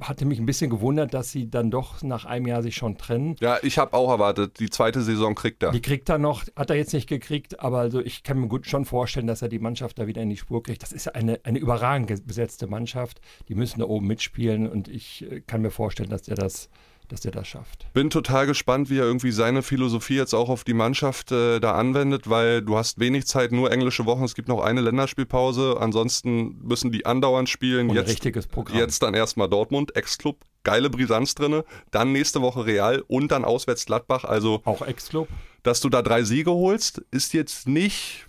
hatte 0.00 0.24
mich 0.24 0.38
ein 0.38 0.46
bisschen 0.46 0.70
gewundert, 0.70 1.12
dass 1.12 1.30
sie 1.30 1.50
dann 1.50 1.70
doch 1.70 2.02
nach 2.02 2.24
einem 2.24 2.46
Jahr 2.46 2.62
sich 2.62 2.74
schon 2.74 2.96
trennen. 2.96 3.36
Ja, 3.38 3.58
ich 3.62 3.76
habe 3.76 3.92
auch 3.92 4.10
erwartet, 4.10 4.58
die 4.60 4.70
zweite 4.70 5.02
Saison 5.02 5.34
kriegt 5.34 5.62
er. 5.62 5.72
Die 5.72 5.82
kriegt 5.82 6.08
er 6.08 6.16
noch, 6.16 6.44
hat 6.56 6.70
er 6.70 6.76
jetzt 6.76 6.94
nicht 6.94 7.06
gekriegt, 7.06 7.60
aber 7.60 7.80
also 7.80 8.00
ich 8.00 8.22
kann 8.22 8.38
mir 8.38 8.48
gut 8.48 8.66
schon 8.66 8.86
vorstellen, 8.86 9.26
dass 9.26 9.42
er 9.42 9.48
die 9.48 9.58
Mannschaft 9.58 9.98
da 9.98 10.06
wieder 10.06 10.22
in 10.22 10.30
die 10.30 10.38
Spur 10.38 10.62
kriegt. 10.62 10.82
Das 10.82 10.92
ist 10.92 11.04
ja 11.04 11.12
eine, 11.12 11.38
eine 11.44 11.58
überragend 11.58 12.08
ge- 12.08 12.20
besetzte 12.24 12.66
Mannschaft. 12.66 13.20
Die 13.48 13.54
müssen 13.54 13.80
da 13.80 13.84
oben 13.86 14.06
mitspielen 14.06 14.66
und 14.66 14.88
ich 14.88 15.30
äh, 15.30 15.42
kann 15.46 15.60
mir 15.60 15.70
vorstellen, 15.70 16.08
dass 16.08 16.22
der 16.22 16.36
das, 16.36 16.70
dass 17.12 17.20
der 17.20 17.32
das 17.32 17.46
schafft. 17.46 17.86
Bin 17.92 18.10
total 18.10 18.46
gespannt, 18.46 18.90
wie 18.90 18.98
er 18.98 19.04
irgendwie 19.04 19.30
seine 19.30 19.62
Philosophie 19.62 20.16
jetzt 20.16 20.34
auch 20.34 20.48
auf 20.48 20.64
die 20.64 20.74
Mannschaft 20.74 21.32
äh, 21.32 21.60
da 21.60 21.72
anwendet, 21.74 22.28
weil 22.28 22.62
du 22.62 22.76
hast 22.76 22.98
wenig 22.98 23.26
Zeit, 23.26 23.52
nur 23.52 23.70
englische 23.72 24.06
Wochen. 24.06 24.24
Es 24.24 24.34
gibt 24.34 24.48
noch 24.48 24.60
eine 24.60 24.80
Länderspielpause. 24.80 25.76
Ansonsten 25.80 26.58
müssen 26.62 26.92
die 26.92 27.06
andauernd 27.06 27.48
spielen. 27.48 27.86
Und 27.88 27.92
ein 27.92 27.96
jetzt, 27.96 28.10
richtiges 28.10 28.46
Programm. 28.46 28.78
jetzt 28.78 29.02
dann 29.02 29.14
erstmal 29.14 29.48
Dortmund, 29.48 29.96
Ex-Club, 29.96 30.38
geile 30.62 30.90
Brisanz 30.90 31.34
drinne. 31.34 31.64
Dann 31.90 32.12
nächste 32.12 32.40
Woche 32.42 32.66
Real 32.66 33.02
und 33.06 33.30
dann 33.32 33.44
auswärts 33.44 33.86
Gladbach. 33.86 34.24
Also, 34.24 34.62
Auch 34.64 34.82
Ex-Club. 34.82 35.28
dass 35.62 35.80
du 35.80 35.88
da 35.88 36.02
drei 36.02 36.22
Siege 36.24 36.50
holst, 36.50 37.02
ist 37.10 37.32
jetzt 37.32 37.68
nicht, 37.68 38.26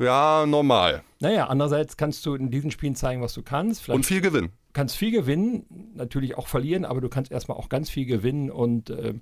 ja, 0.00 0.44
normal. 0.46 1.02
Naja, 1.20 1.46
andererseits 1.46 1.96
kannst 1.96 2.26
du 2.26 2.34
in 2.34 2.50
diesen 2.50 2.70
Spielen 2.70 2.96
zeigen, 2.96 3.22
was 3.22 3.34
du 3.34 3.42
kannst. 3.42 3.82
Vielleicht 3.82 3.96
Und 3.96 4.06
viel 4.06 4.20
Gewinn. 4.20 4.50
Kannst 4.74 4.96
viel 4.96 5.10
gewinnen, 5.10 5.92
natürlich 5.94 6.36
auch 6.36 6.48
verlieren, 6.48 6.84
aber 6.84 7.00
du 7.00 7.08
kannst 7.08 7.32
erstmal 7.32 7.56
auch 7.56 7.70
ganz 7.70 7.88
viel 7.88 8.04
gewinnen 8.04 8.50
und 8.50 8.90
äh, 8.90 9.14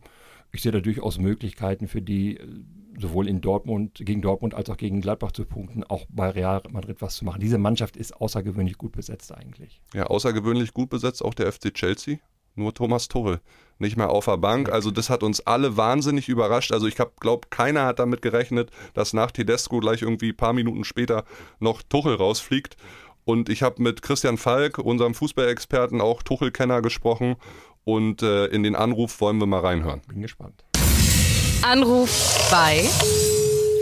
ich 0.51 0.63
sehe 0.63 0.73
da 0.73 0.81
durchaus 0.81 1.19
Möglichkeiten 1.19 1.87
für 1.87 2.03
die, 2.03 2.39
äh, 2.39 2.47
sowohl 2.99 3.29
in 3.29 3.41
Dortmund, 3.41 4.03
gegen 4.05 4.21
Dortmund 4.21 4.55
als 4.55 4.69
auch 4.69 4.77
gegen 4.77 5.01
Gladbach 5.01 5.33
zu 5.33 5.45
punkten, 5.45 5.85
auch 5.85 6.07
bei 6.09 6.31
Real 6.31 6.63
Madrid 6.71 7.01
was 7.01 7.17
zu 7.17 7.25
machen. 7.25 7.41
Diese 7.41 7.59
Mannschaft 7.59 7.97
ist 7.97 8.17
außergewöhnlich 8.17 8.77
gut 8.77 8.93
besetzt 8.93 9.33
eigentlich. 9.33 9.81
Ja, 9.95 10.07
außergewöhnlich 10.07 10.75
gut 10.75 10.91
besetzt 10.91 11.25
auch 11.25 11.35
der 11.35 11.53
FC 11.53 11.73
Chelsea. 11.73 12.19
Nur 12.55 12.75
Thomas 12.75 13.09
Tuchel, 13.09 13.41
nicht 13.79 13.97
mehr 13.97 14.11
auf 14.11 14.27
der 14.27 14.37
Bank. 14.37 14.71
Also 14.71 14.91
das 14.91 15.09
hat 15.09 15.23
uns 15.23 15.41
alle 15.41 15.79
wahnsinnig 15.79 16.29
überrascht. 16.29 16.71
Also 16.73 16.87
ich 16.87 16.97
glaube, 16.97 17.49
keiner 17.49 17.87
hat 17.87 17.99
damit 17.99 18.21
gerechnet, 18.21 18.71
dass 18.93 19.15
nach 19.15 19.31
Tedesco 19.31 19.81
gleich 19.81 20.03
irgendwie 20.03 20.31
ein 20.31 20.37
paar 20.37 20.53
Minuten 20.53 20.85
später 20.85 21.25
noch 21.61 21.83
Tuchel 21.83 22.15
rausfliegt. 22.15 22.77
Und 23.25 23.49
ich 23.49 23.63
habe 23.63 23.83
mit 23.83 24.03
Christian 24.03 24.37
Falk, 24.37 24.79
unserem 24.79 25.15
Fußballexperten, 25.15 26.01
auch 26.01 26.23
Tuchel-Kenner 26.23 26.83
gesprochen. 26.83 27.37
Und 27.85 28.23
äh, 28.23 28.47
in 28.47 28.63
den 28.63 28.75
Anruf 28.77 29.21
wollen 29.21 29.39
wir 29.39 29.47
mal 29.47 29.61
reinhören. 29.61 30.03
Bin 30.09 30.23
gespannt. 30.23 30.65
Anruf 31.63 32.49
bei 32.51 32.83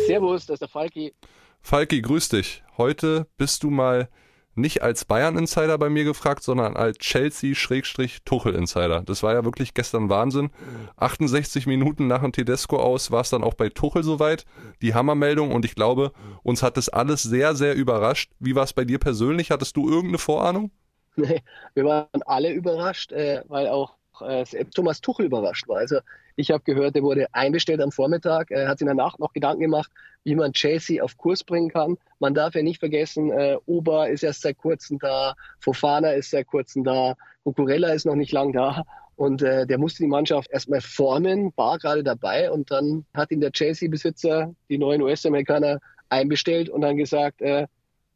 Servus, 0.06 0.46
das 0.46 0.54
ist 0.54 0.60
der 0.60 0.68
Falki. 0.68 1.14
Falki, 1.60 2.02
grüß 2.02 2.30
dich. 2.30 2.62
Heute 2.76 3.26
bist 3.36 3.62
du 3.62 3.70
mal 3.70 4.08
nicht 4.54 4.82
als 4.82 5.04
Bayern-Insider 5.04 5.78
bei 5.78 5.88
mir 5.88 6.04
gefragt, 6.04 6.42
sondern 6.42 6.76
als 6.76 6.98
Chelsea-Tuchel-Insider. 6.98 9.02
Das 9.02 9.22
war 9.22 9.34
ja 9.34 9.44
wirklich 9.44 9.74
gestern 9.74 10.08
Wahnsinn. 10.08 10.50
68 10.96 11.66
Minuten 11.66 12.06
nach 12.06 12.22
dem 12.22 12.32
Tedesco 12.32 12.78
aus 12.78 13.10
war 13.10 13.22
es 13.22 13.30
dann 13.30 13.44
auch 13.44 13.54
bei 13.54 13.68
Tuchel 13.68 14.02
soweit. 14.02 14.44
Die 14.82 14.94
Hammermeldung 14.94 15.52
und 15.52 15.64
ich 15.64 15.74
glaube, 15.74 16.12
uns 16.42 16.62
hat 16.62 16.76
das 16.76 16.88
alles 16.88 17.22
sehr, 17.22 17.54
sehr 17.54 17.74
überrascht. 17.74 18.30
Wie 18.38 18.54
war 18.54 18.64
es 18.64 18.72
bei 18.72 18.84
dir 18.84 18.98
persönlich? 18.98 19.50
Hattest 19.50 19.76
du 19.76 19.88
irgendeine 19.88 20.18
Vorahnung? 20.18 20.70
Nee, 21.16 21.42
wir 21.74 21.84
waren 21.84 22.22
alle 22.24 22.52
überrascht, 22.52 23.10
äh, 23.10 23.42
weil 23.48 23.66
auch 23.66 23.96
äh, 24.22 24.44
Thomas 24.74 25.00
Tuchel 25.00 25.26
überrascht 25.26 25.68
war. 25.68 25.78
Also 25.78 25.98
ich 26.36 26.50
habe 26.50 26.62
gehört, 26.64 26.96
er 26.96 27.02
wurde 27.02 27.26
einbestellt 27.32 27.80
am 27.80 27.92
Vormittag, 27.92 28.50
er 28.50 28.68
hat 28.68 28.80
in 28.80 28.86
der 28.86 28.94
Nacht 28.94 29.18
noch 29.18 29.32
Gedanken 29.32 29.62
gemacht, 29.62 29.90
wie 30.24 30.34
man 30.34 30.52
Chelsea 30.52 31.02
auf 31.02 31.16
Kurs 31.16 31.44
bringen 31.44 31.70
kann. 31.70 31.96
Man 32.18 32.34
darf 32.34 32.54
ja 32.54 32.62
nicht 32.62 32.80
vergessen, 32.80 33.30
äh, 33.30 33.56
Ober 33.66 34.08
ist 34.08 34.22
erst 34.22 34.42
seit 34.42 34.58
kurzem 34.58 34.98
da, 34.98 35.34
Fofana 35.60 36.12
ist 36.12 36.30
seit 36.30 36.46
kurzem 36.46 36.84
da, 36.84 37.14
Cucurella 37.44 37.88
ist 37.92 38.06
noch 38.06 38.16
nicht 38.16 38.32
lang 38.32 38.52
da. 38.52 38.84
Und 39.16 39.42
äh, 39.42 39.66
der 39.66 39.76
musste 39.76 40.02
die 40.02 40.08
Mannschaft 40.08 40.50
erstmal 40.50 40.80
formen, 40.80 41.52
war 41.56 41.78
gerade 41.78 42.02
dabei 42.02 42.50
und 42.50 42.70
dann 42.70 43.04
hat 43.12 43.30
ihn 43.30 43.40
der 43.40 43.52
Chelsea-Besitzer, 43.52 44.54
die 44.70 44.78
neuen 44.78 45.02
US-Amerikaner, 45.02 45.78
einbestellt 46.08 46.68
und 46.68 46.80
dann 46.80 46.96
gesagt, 46.96 47.40
äh, 47.42 47.66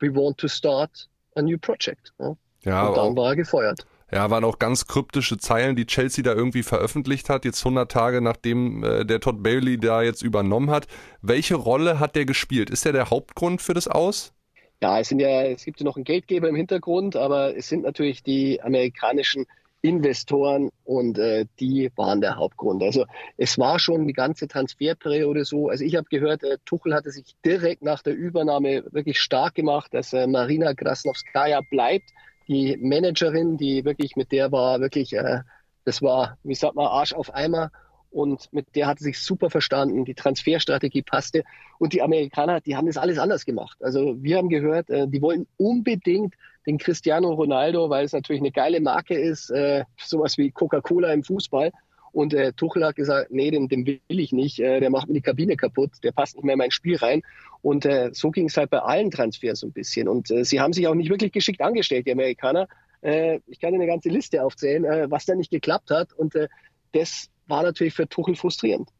we 0.01 0.15
want 0.15 0.39
to 0.39 0.49
start 0.49 1.09
a 1.37 1.43
new 1.43 1.59
project. 1.59 2.13
Ja? 2.19 2.37
Ja, 2.63 2.87
und 2.89 2.97
dann 2.97 3.17
war 3.17 3.31
er 3.31 3.37
gefeuert. 3.37 3.87
Ja, 4.15 4.31
waren 4.31 4.45
auch 4.45 4.61
ganz 4.61 4.87
kryptische 4.87 5.39
Zeilen, 5.39 5.75
die 5.75 5.87
Chelsea 5.87 6.23
da 6.23 6.35
irgendwie 6.35 6.63
veröffentlicht 6.63 7.29
hat, 7.29 7.45
jetzt 7.45 7.67
100 7.67 7.91
Tage 7.91 8.21
nachdem 8.21 8.85
äh, 8.85 9.05
der 9.05 9.19
Todd 9.19 9.43
Bailey 9.43 9.77
da 9.77 10.03
jetzt 10.03 10.23
übernommen 10.23 10.71
hat. 10.71 10.87
Welche 11.21 11.57
Rolle 11.57 11.99
hat 11.99 12.15
der 12.15 12.25
gespielt? 12.25 12.71
Ist 12.71 12.87
er 12.87 12.93
der 12.93 13.11
Hauptgrund 13.11 13.61
für 13.61 13.75
das 13.75 13.89
Aus? 13.89 14.33
Ja, 14.81 15.01
es 15.01 15.09
sind 15.09 15.19
ja, 15.19 15.43
es 15.43 15.65
gibt 15.65 15.81
ja 15.81 15.85
noch 15.85 15.97
einen 15.97 16.05
Geldgeber 16.05 16.49
im 16.49 16.55
Hintergrund, 16.55 17.17
aber 17.17 17.57
es 17.57 17.69
sind 17.69 17.83
natürlich 17.83 18.23
die 18.23 18.63
amerikanischen 18.63 19.47
Investoren 19.83 20.71
und 20.85 21.19
äh, 21.19 21.47
die 21.59 21.91
waren 21.97 22.21
der 22.21 22.37
Hauptgrund. 22.37 22.85
Also 22.85 23.07
es 23.37 23.59
war 23.59 23.81
schon 23.81 24.07
die 24.07 24.13
ganze 24.13 24.47
Transferperiode 24.47 25.45
so. 25.45 25.71
Also 25.71 25.83
ich 25.83 25.97
habe 25.97 26.07
gehört, 26.09 26.45
äh, 26.45 26.59
Tuchel 26.65 26.95
hatte 26.95 27.11
sich 27.11 27.35
direkt 27.45 27.83
nach 27.83 28.01
der 28.05 28.15
Übernahme 28.15 28.85
wirklich 28.93 29.19
stark 29.19 29.57
gemacht, 29.57 29.93
dass 29.93 30.13
äh, 30.13 30.29
Marina 30.29 30.73
Krasnowskaja 30.73 31.63
bleibt 31.69 32.13
die 32.49 32.77
Managerin, 32.77 33.57
die 33.57 33.85
wirklich 33.85 34.17
mit 34.17 34.33
der 34.33 34.53
war 34.53 34.81
wirklich, 34.81 35.13
äh, 35.15 35.41
das 35.85 36.03
war, 36.03 36.39
wie 36.43 36.55
sagt 36.55 36.75
man, 36.77 36.87
Arsch 36.87 37.13
auf 37.13 37.35
Eimer. 37.35 37.71
Und 38.11 38.53
mit 38.53 38.77
der 38.77 38.87
hat 38.87 39.01
sich 39.01 39.19
super 39.19 39.51
verstanden. 39.51 40.05
Die 40.05 40.15
Transferstrategie 40.15 41.03
passte. 41.03 41.43
Und 41.79 41.93
die 41.93 42.01
Amerikaner, 42.01 42.61
die 42.61 42.77
haben 42.77 42.87
das 42.87 42.97
alles 42.97 43.19
anders 43.19 43.45
gemacht. 43.45 43.77
Also 43.81 44.15
wir 44.23 44.37
haben 44.37 44.49
gehört, 44.49 44.89
äh, 44.89 45.09
die 45.09 45.21
wollen 45.21 45.47
unbedingt 45.57 46.35
den 46.67 46.79
Cristiano 46.79 47.33
Ronaldo, 47.33 47.91
weil 47.91 48.05
es 48.05 48.13
natürlich 48.13 48.41
eine 48.41 48.53
geile 48.53 48.81
Marke 48.81 49.15
ist, 49.15 49.51
äh, 49.51 49.85
sowas 49.99 50.39
wie 50.39 50.51
Coca-Cola 50.51 51.13
im 51.13 51.25
Fußball. 51.25 51.73
Und 52.15 52.33
äh, 52.33 52.53
Tuchel 52.53 52.85
hat 52.85 52.95
gesagt, 52.95 53.33
nee, 53.33 53.51
den, 53.51 53.69
den 53.69 53.85
will 53.85 54.01
ich 54.07 54.31
nicht, 54.33 54.61
äh, 54.61 54.79
der 54.79 54.89
macht 54.89 55.09
mir 55.09 55.15
die 55.15 55.21
Kabine 55.21 55.57
kaputt, 55.57 55.91
der 56.05 56.13
passt 56.13 56.37
nicht 56.37 56.45
mehr 56.45 56.53
in 56.53 56.59
mein 56.59 56.71
Spiel 56.71 56.97
rein. 56.97 57.23
Und 57.61 57.85
äh, 57.87 58.11
so 58.13 58.31
ging 58.31 58.47
es 58.47 58.57
halt 58.57 58.71
bei 58.71 58.79
allen 58.79 59.11
Transfers 59.11 59.61
so 59.61 59.67
ein 59.67 59.73
bisschen. 59.73 60.07
Und 60.07 60.31
äh, 60.31 60.45
sie 60.45 60.61
haben 60.61 60.73
sich 60.73 60.87
auch 60.87 60.95
nicht 60.95 61.11
wirklich 61.11 61.33
geschickt 61.33 61.61
angestellt, 61.61 62.07
die 62.07 62.13
Amerikaner. 62.13 62.69
Äh, 63.01 63.41
ich 63.49 63.59
kann 63.59 63.75
eine 63.75 63.89
ganze 63.89 64.11
Liste 64.11 64.45
aufzählen, 64.45 64.85
äh, 64.85 65.11
was 65.11 65.27
da 65.27 65.35
nicht 65.35 65.51
geklappt 65.51 65.91
hat. 65.91 66.13
Und 66.13 66.37
äh, 66.37 66.47
das 66.93 67.29
war 67.49 67.65
natürlich 67.65 67.95
für 67.95 68.09
Tuchel 68.09 68.37
frustrierend. 68.37 68.91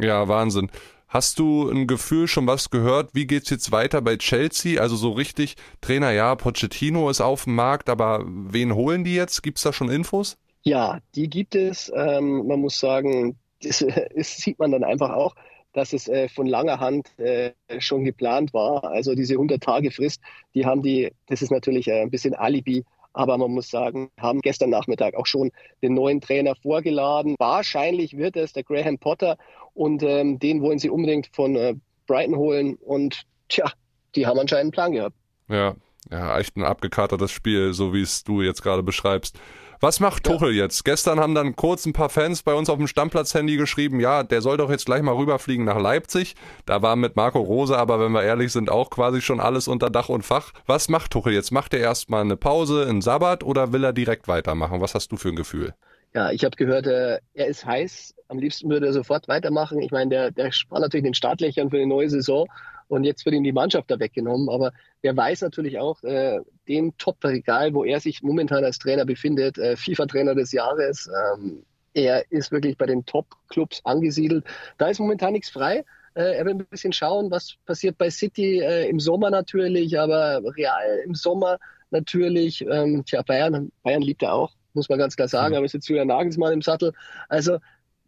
Ja, 0.00 0.26
Wahnsinn. 0.26 0.68
Hast 1.06 1.38
du 1.38 1.70
ein 1.70 1.86
Gefühl, 1.86 2.26
schon 2.26 2.48
was 2.48 2.70
gehört? 2.70 3.14
Wie 3.14 3.28
geht's 3.28 3.50
jetzt 3.50 3.70
weiter 3.70 4.02
bei 4.02 4.16
Chelsea? 4.16 4.82
Also 4.82 4.96
so 4.96 5.12
richtig, 5.12 5.54
Trainer, 5.80 6.10
ja, 6.10 6.34
Pochettino 6.34 7.08
ist 7.08 7.20
auf 7.20 7.44
dem 7.44 7.54
Markt, 7.54 7.88
aber 7.88 8.24
wen 8.26 8.74
holen 8.74 9.04
die 9.04 9.14
jetzt? 9.14 9.44
Gibt's 9.44 9.62
da 9.62 9.72
schon 9.72 9.90
Infos? 9.90 10.36
Ja, 10.68 10.98
die 11.14 11.30
gibt 11.30 11.54
es. 11.54 11.90
Ähm, 11.96 12.46
man 12.46 12.60
muss 12.60 12.78
sagen, 12.78 13.38
das, 13.62 13.78
das, 14.14 14.36
sieht 14.36 14.58
man 14.58 14.70
dann 14.70 14.84
einfach 14.84 15.10
auch, 15.14 15.34
dass 15.72 15.94
es 15.94 16.08
äh, 16.08 16.28
von 16.28 16.46
langer 16.46 16.78
Hand 16.78 17.18
äh, 17.18 17.52
schon 17.78 18.04
geplant 18.04 18.52
war. 18.52 18.84
Also 18.84 19.14
diese 19.14 19.36
100-Tage-Frist, 19.36 20.20
die 20.54 20.66
haben 20.66 20.82
die, 20.82 21.10
das 21.26 21.40
ist 21.40 21.50
natürlich 21.50 21.88
äh, 21.88 22.02
ein 22.02 22.10
bisschen 22.10 22.34
Alibi, 22.34 22.84
aber 23.14 23.38
man 23.38 23.52
muss 23.52 23.70
sagen, 23.70 24.10
haben 24.20 24.42
gestern 24.42 24.68
Nachmittag 24.68 25.14
auch 25.14 25.24
schon 25.24 25.52
den 25.82 25.94
neuen 25.94 26.20
Trainer 26.20 26.54
vorgeladen. 26.54 27.34
Wahrscheinlich 27.38 28.18
wird 28.18 28.36
es 28.36 28.52
der 28.52 28.62
Graham 28.62 28.98
Potter 28.98 29.38
und 29.72 30.02
ähm, 30.02 30.38
den 30.38 30.60
wollen 30.60 30.78
sie 30.78 30.90
unbedingt 30.90 31.30
von 31.32 31.56
äh, 31.56 31.76
Brighton 32.06 32.36
holen. 32.36 32.74
Und 32.74 33.22
tja, 33.48 33.72
die 34.14 34.26
haben 34.26 34.38
anscheinend 34.38 34.64
einen 34.64 34.70
Plan 34.72 34.92
gehabt. 34.92 35.16
Ja, 35.48 35.76
ja, 36.10 36.38
echt 36.38 36.56
ein 36.56 36.64
abgekatertes 36.64 37.30
Spiel, 37.30 37.72
so 37.72 37.94
wie 37.94 38.02
es 38.02 38.22
du 38.22 38.42
jetzt 38.42 38.62
gerade 38.62 38.82
beschreibst. 38.82 39.40
Was 39.80 40.00
macht 40.00 40.24
Tuchel 40.24 40.52
ja. 40.54 40.64
jetzt? 40.64 40.84
Gestern 40.84 41.20
haben 41.20 41.36
dann 41.36 41.54
kurz 41.54 41.86
ein 41.86 41.92
paar 41.92 42.08
Fans 42.08 42.42
bei 42.42 42.52
uns 42.52 42.68
auf 42.68 42.78
dem 42.78 42.88
Stammplatz-Handy 42.88 43.56
geschrieben, 43.56 44.00
ja, 44.00 44.24
der 44.24 44.40
soll 44.40 44.56
doch 44.56 44.70
jetzt 44.70 44.86
gleich 44.86 45.02
mal 45.02 45.14
rüberfliegen 45.14 45.64
nach 45.64 45.80
Leipzig. 45.80 46.34
Da 46.66 46.82
war 46.82 46.96
mit 46.96 47.14
Marco 47.14 47.38
Rose, 47.38 47.78
aber 47.78 48.00
wenn 48.00 48.10
wir 48.10 48.24
ehrlich 48.24 48.52
sind, 48.52 48.70
auch 48.70 48.90
quasi 48.90 49.20
schon 49.20 49.38
alles 49.38 49.68
unter 49.68 49.88
Dach 49.88 50.08
und 50.08 50.22
Fach. 50.22 50.52
Was 50.66 50.88
macht 50.88 51.12
Tuchel 51.12 51.32
jetzt? 51.32 51.52
Macht 51.52 51.74
er 51.74 51.80
erstmal 51.80 52.22
eine 52.22 52.36
Pause, 52.36 52.86
einen 52.88 53.02
Sabbat 53.02 53.44
oder 53.44 53.72
will 53.72 53.84
er 53.84 53.92
direkt 53.92 54.26
weitermachen? 54.26 54.80
Was 54.80 54.96
hast 54.96 55.12
du 55.12 55.16
für 55.16 55.28
ein 55.28 55.36
Gefühl? 55.36 55.74
Ja, 56.12 56.32
ich 56.32 56.44
habe 56.44 56.56
gehört, 56.56 56.86
äh, 56.86 57.18
er 57.34 57.46
ist 57.46 57.64
heiß. 57.64 58.14
Am 58.26 58.38
liebsten 58.38 58.68
würde 58.70 58.86
er 58.86 58.92
sofort 58.92 59.28
weitermachen. 59.28 59.80
Ich 59.80 59.92
meine, 59.92 60.10
der, 60.10 60.30
der 60.32 60.50
war 60.70 60.80
natürlich 60.80 61.04
den 61.04 61.14
Startlöchern 61.14 61.70
für 61.70 61.76
eine 61.76 61.86
neue 61.86 62.10
Saison 62.10 62.48
und 62.88 63.04
jetzt 63.04 63.24
wird 63.24 63.34
ihm 63.34 63.44
die 63.44 63.52
Mannschaft 63.52 63.90
da 63.90 63.98
weggenommen. 63.98 64.48
Aber 64.48 64.72
der 65.02 65.16
weiß 65.16 65.42
natürlich 65.42 65.78
auch, 65.78 66.02
äh, 66.02 66.40
dem 66.66 66.96
Top-Regal, 66.98 67.74
wo 67.74 67.84
er 67.84 68.00
sich 68.00 68.22
momentan 68.22 68.64
als 68.64 68.78
Trainer 68.78 69.04
befindet, 69.04 69.58
äh, 69.58 69.76
FIFA-Trainer 69.76 70.34
des 70.34 70.52
Jahres, 70.52 71.08
ähm, 71.36 71.64
er 71.94 72.30
ist 72.30 72.52
wirklich 72.52 72.76
bei 72.76 72.86
den 72.86 73.04
Top-Clubs 73.04 73.80
angesiedelt. 73.84 74.44
Da 74.78 74.88
ist 74.88 75.00
momentan 75.00 75.32
nichts 75.32 75.50
frei. 75.50 75.84
Äh, 76.14 76.36
er 76.36 76.44
will 76.44 76.54
ein 76.54 76.66
bisschen 76.66 76.92
schauen, 76.92 77.30
was 77.30 77.56
passiert 77.64 77.98
bei 77.98 78.10
City 78.10 78.60
äh, 78.60 78.88
im 78.88 79.00
Sommer 79.00 79.30
natürlich, 79.30 79.98
aber 79.98 80.40
Real 80.56 81.00
im 81.04 81.14
Sommer 81.14 81.58
natürlich. 81.90 82.64
Ähm, 82.66 83.04
tja, 83.04 83.22
Bayern, 83.22 83.72
Bayern 83.82 84.02
liebt 84.02 84.22
er 84.22 84.34
auch, 84.34 84.52
muss 84.74 84.88
man 84.88 84.98
ganz 84.98 85.16
klar 85.16 85.28
sagen, 85.28 85.50
mhm. 85.50 85.58
aber 85.58 85.66
ist 85.66 85.74
jetzt 85.74 85.88
Julian 85.88 86.08
Nagelsmann 86.08 86.52
im 86.52 86.62
Sattel. 86.62 86.92
Also 87.28 87.58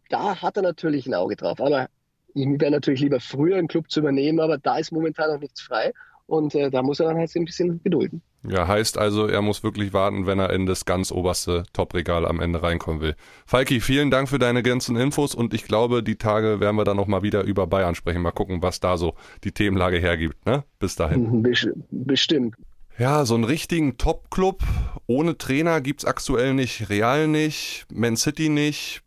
da 0.09 0.41
hat 0.41 0.57
er 0.57 0.63
natürlich 0.63 1.07
ein 1.07 1.13
Auge 1.13 1.35
drauf. 1.35 1.61
Aber 1.61 1.87
ich 2.33 2.47
wäre 2.59 2.71
natürlich 2.71 3.01
lieber 3.01 3.19
früher 3.19 3.57
einen 3.57 3.67
Club 3.67 3.89
zu 3.89 3.99
übernehmen, 3.99 4.39
aber 4.39 4.57
da 4.57 4.77
ist 4.77 4.91
momentan 4.91 5.31
noch 5.31 5.39
nichts 5.39 5.61
frei. 5.61 5.93
Und 6.27 6.55
äh, 6.55 6.69
da 6.69 6.81
muss 6.81 7.01
er 7.01 7.07
dann 7.07 7.17
halt 7.17 7.35
ein 7.35 7.43
bisschen 7.43 7.83
gedulden. 7.83 8.21
Ja, 8.47 8.67
heißt 8.67 8.97
also, 8.97 9.27
er 9.27 9.41
muss 9.41 9.63
wirklich 9.63 9.91
warten, 9.91 10.25
wenn 10.25 10.39
er 10.39 10.51
in 10.51 10.65
das 10.65 10.85
ganz 10.85 11.11
oberste 11.11 11.63
Top-Regal 11.73 12.25
am 12.25 12.39
Ende 12.39 12.63
reinkommen 12.63 13.01
will. 13.01 13.15
Falki, 13.45 13.81
vielen 13.81 14.09
Dank 14.11 14.29
für 14.29 14.39
deine 14.39 14.63
ganzen 14.63 14.95
Infos 14.95 15.35
und 15.35 15.53
ich 15.53 15.65
glaube, 15.65 16.01
die 16.01 16.15
Tage 16.15 16.59
werden 16.59 16.77
wir 16.77 16.85
dann 16.85 16.97
nochmal 16.97 17.21
wieder 17.21 17.43
über 17.43 17.67
Bayern 17.67 17.95
sprechen. 17.95 18.21
Mal 18.21 18.31
gucken, 18.31 18.61
was 18.63 18.79
da 18.79 18.97
so 18.97 19.13
die 19.43 19.51
Themenlage 19.51 19.97
hergibt. 19.97 20.45
Ne? 20.45 20.63
Bis 20.79 20.95
dahin. 20.95 21.43
Bestimmt. 21.91 22.55
Ja, 22.97 23.25
so 23.25 23.35
einen 23.35 23.43
richtigen 23.43 23.97
Top-Club 23.97 24.63
ohne 25.07 25.37
Trainer 25.37 25.81
gibt 25.81 26.01
es 26.01 26.05
aktuell 26.05 26.53
nicht. 26.53 26.89
Real 26.89 27.27
nicht, 27.27 27.85
Man 27.91 28.15
City 28.15 28.49
nicht, 28.49 29.01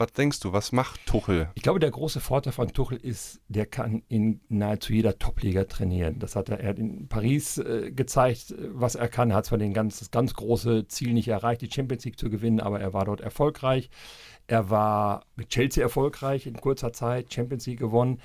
was 0.00 0.12
denkst 0.12 0.40
du, 0.40 0.54
was 0.54 0.72
macht 0.72 1.04
Tuchel? 1.04 1.50
Ich 1.54 1.62
glaube, 1.62 1.78
der 1.78 1.90
große 1.90 2.20
Vorteil 2.20 2.54
von 2.54 2.72
Tuchel 2.72 2.96
ist, 2.96 3.40
der 3.48 3.66
kann 3.66 4.02
in 4.08 4.40
nahezu 4.48 4.94
jeder 4.94 5.18
Top-Liga 5.18 5.64
trainieren. 5.64 6.18
Das 6.18 6.36
hat 6.36 6.48
er, 6.48 6.58
er 6.58 6.70
hat 6.70 6.78
in 6.78 7.06
Paris 7.06 7.58
äh, 7.58 7.92
gezeigt, 7.92 8.54
was 8.72 8.94
er 8.94 9.08
kann. 9.08 9.30
Er 9.30 9.36
hat 9.36 9.44
zwar 9.44 9.58
den 9.58 9.74
ganz, 9.74 9.98
das 9.98 10.10
ganz 10.10 10.32
große 10.32 10.88
Ziel 10.88 11.12
nicht 11.12 11.28
erreicht, 11.28 11.60
die 11.60 11.70
Champions 11.70 12.06
League 12.06 12.18
zu 12.18 12.30
gewinnen, 12.30 12.60
aber 12.60 12.80
er 12.80 12.94
war 12.94 13.04
dort 13.04 13.20
erfolgreich. 13.20 13.90
Er 14.46 14.70
war 14.70 15.26
mit 15.36 15.50
Chelsea 15.50 15.82
erfolgreich 15.82 16.46
in 16.46 16.54
kurzer 16.54 16.94
Zeit, 16.94 17.32
Champions 17.32 17.66
League 17.66 17.78
gewonnen. 17.78 18.22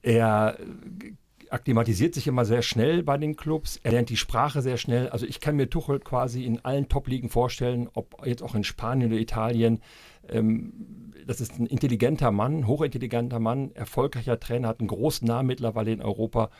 Er 0.00 0.58
akklimatisiert 1.50 2.14
sich 2.14 2.26
immer 2.26 2.44
sehr 2.44 2.62
schnell 2.62 3.02
bei 3.02 3.18
den 3.18 3.36
Clubs. 3.36 3.78
Er 3.82 3.92
lernt 3.92 4.10
die 4.10 4.16
Sprache 4.16 4.62
sehr 4.62 4.76
schnell. 4.76 5.08
Also 5.08 5.26
ich 5.26 5.40
kann 5.40 5.56
mir 5.56 5.70
Tuchel 5.70 6.00
quasi 6.00 6.44
in 6.44 6.64
allen 6.64 6.88
Top-Ligen 6.88 7.28
vorstellen, 7.28 7.88
ob 7.94 8.26
jetzt 8.26 8.42
auch 8.42 8.54
in 8.54 8.64
Spanien 8.64 9.10
oder 9.10 9.20
Italien. 9.20 9.80
Ähm, 10.28 11.12
das 11.26 11.40
ist 11.40 11.58
ein 11.58 11.66
intelligenter 11.66 12.30
Mann, 12.30 12.66
hochintelligenter 12.66 13.40
Mann, 13.40 13.72
erfolgreicher 13.72 14.38
Trainer, 14.38 14.68
hat 14.68 14.80
einen 14.80 14.88
großen 14.88 15.26
Namen 15.26 15.48
mittlerweile 15.48 15.92
in 15.92 16.02
Europa. 16.02 16.50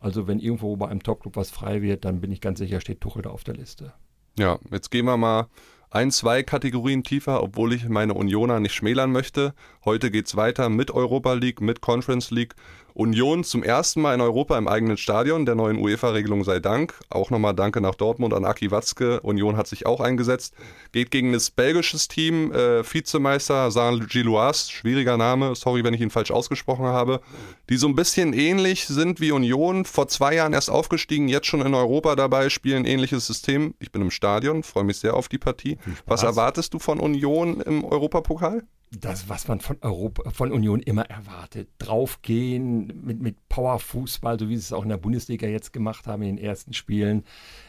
Also 0.00 0.26
wenn 0.26 0.38
irgendwo 0.38 0.76
bei 0.76 0.88
einem 0.88 1.02
Top-Club 1.02 1.36
was 1.36 1.50
frei 1.50 1.82
wird, 1.82 2.04
dann 2.04 2.20
bin 2.20 2.32
ich 2.32 2.40
ganz 2.40 2.58
sicher, 2.58 2.80
steht 2.80 3.00
Tuchel 3.00 3.22
da 3.22 3.30
auf 3.30 3.44
der 3.44 3.54
Liste. 3.54 3.92
Ja, 4.38 4.58
jetzt 4.70 4.90
gehen 4.90 5.06
wir 5.06 5.16
mal 5.16 5.48
ein, 5.90 6.10
zwei 6.10 6.42
Kategorien 6.42 7.02
tiefer, 7.04 7.42
obwohl 7.42 7.72
ich 7.72 7.88
meine 7.88 8.14
Unioner 8.14 8.60
nicht 8.60 8.74
schmälern 8.74 9.12
möchte. 9.12 9.54
Heute 9.84 10.10
geht 10.10 10.26
es 10.26 10.36
weiter 10.36 10.68
mit 10.68 10.90
Europa 10.90 11.32
League, 11.32 11.60
mit 11.60 11.80
Conference 11.80 12.30
League 12.30 12.54
Union 12.96 13.44
zum 13.44 13.62
ersten 13.62 14.00
Mal 14.00 14.14
in 14.14 14.22
Europa 14.22 14.56
im 14.56 14.66
eigenen 14.66 14.96
Stadion, 14.96 15.44
der 15.44 15.54
neuen 15.54 15.76
UEFA-Regelung 15.76 16.44
sei 16.44 16.60
Dank. 16.60 16.94
Auch 17.10 17.28
nochmal 17.28 17.54
Danke 17.54 17.82
nach 17.82 17.94
Dortmund 17.94 18.32
an 18.32 18.46
Aki 18.46 18.70
Watzke. 18.70 19.20
Union 19.20 19.58
hat 19.58 19.66
sich 19.66 19.84
auch 19.84 20.00
eingesetzt. 20.00 20.54
Geht 20.92 21.10
gegen 21.10 21.34
das 21.34 21.50
belgisches 21.50 22.08
Team, 22.08 22.52
äh, 22.52 22.82
Vizemeister 22.82 23.70
Saint-Gilloise, 23.70 24.72
schwieriger 24.72 25.18
Name, 25.18 25.54
sorry, 25.54 25.84
wenn 25.84 25.92
ich 25.92 26.00
ihn 26.00 26.08
falsch 26.08 26.30
ausgesprochen 26.30 26.86
habe, 26.86 27.20
die 27.68 27.76
so 27.76 27.86
ein 27.86 27.94
bisschen 27.94 28.32
ähnlich 28.32 28.86
sind 28.86 29.20
wie 29.20 29.30
Union. 29.30 29.84
Vor 29.84 30.08
zwei 30.08 30.34
Jahren 30.34 30.54
erst 30.54 30.70
aufgestiegen, 30.70 31.28
jetzt 31.28 31.48
schon 31.48 31.60
in 31.60 31.74
Europa 31.74 32.16
dabei, 32.16 32.48
spielen 32.48 32.86
ähnliches 32.86 33.26
System. 33.26 33.74
Ich 33.78 33.92
bin 33.92 34.00
im 34.00 34.10
Stadion, 34.10 34.62
freue 34.62 34.84
mich 34.84 34.96
sehr 34.96 35.12
auf 35.12 35.28
die 35.28 35.38
Partie. 35.38 35.76
Was 36.06 36.22
erwartest 36.22 36.72
du 36.72 36.78
von 36.78 36.98
Union 36.98 37.60
im 37.60 37.84
Europapokal? 37.84 38.62
Das, 38.90 39.28
was 39.28 39.48
man 39.48 39.60
von 39.60 39.78
Europa, 39.80 40.30
von 40.30 40.52
Union 40.52 40.80
immer 40.80 41.04
erwartet. 41.10 41.68
Draufgehen 41.78 43.04
mit, 43.04 43.20
mit 43.20 43.48
Powerfußball, 43.48 44.38
so 44.38 44.48
wie 44.48 44.56
sie 44.56 44.62
es 44.62 44.72
auch 44.72 44.84
in 44.84 44.88
der 44.88 44.96
Bundesliga 44.96 45.46
jetzt 45.46 45.72
gemacht 45.72 46.06
haben 46.06 46.22
in 46.22 46.36
den 46.36 46.44
ersten 46.44 46.72
Spielen. 46.72 47.24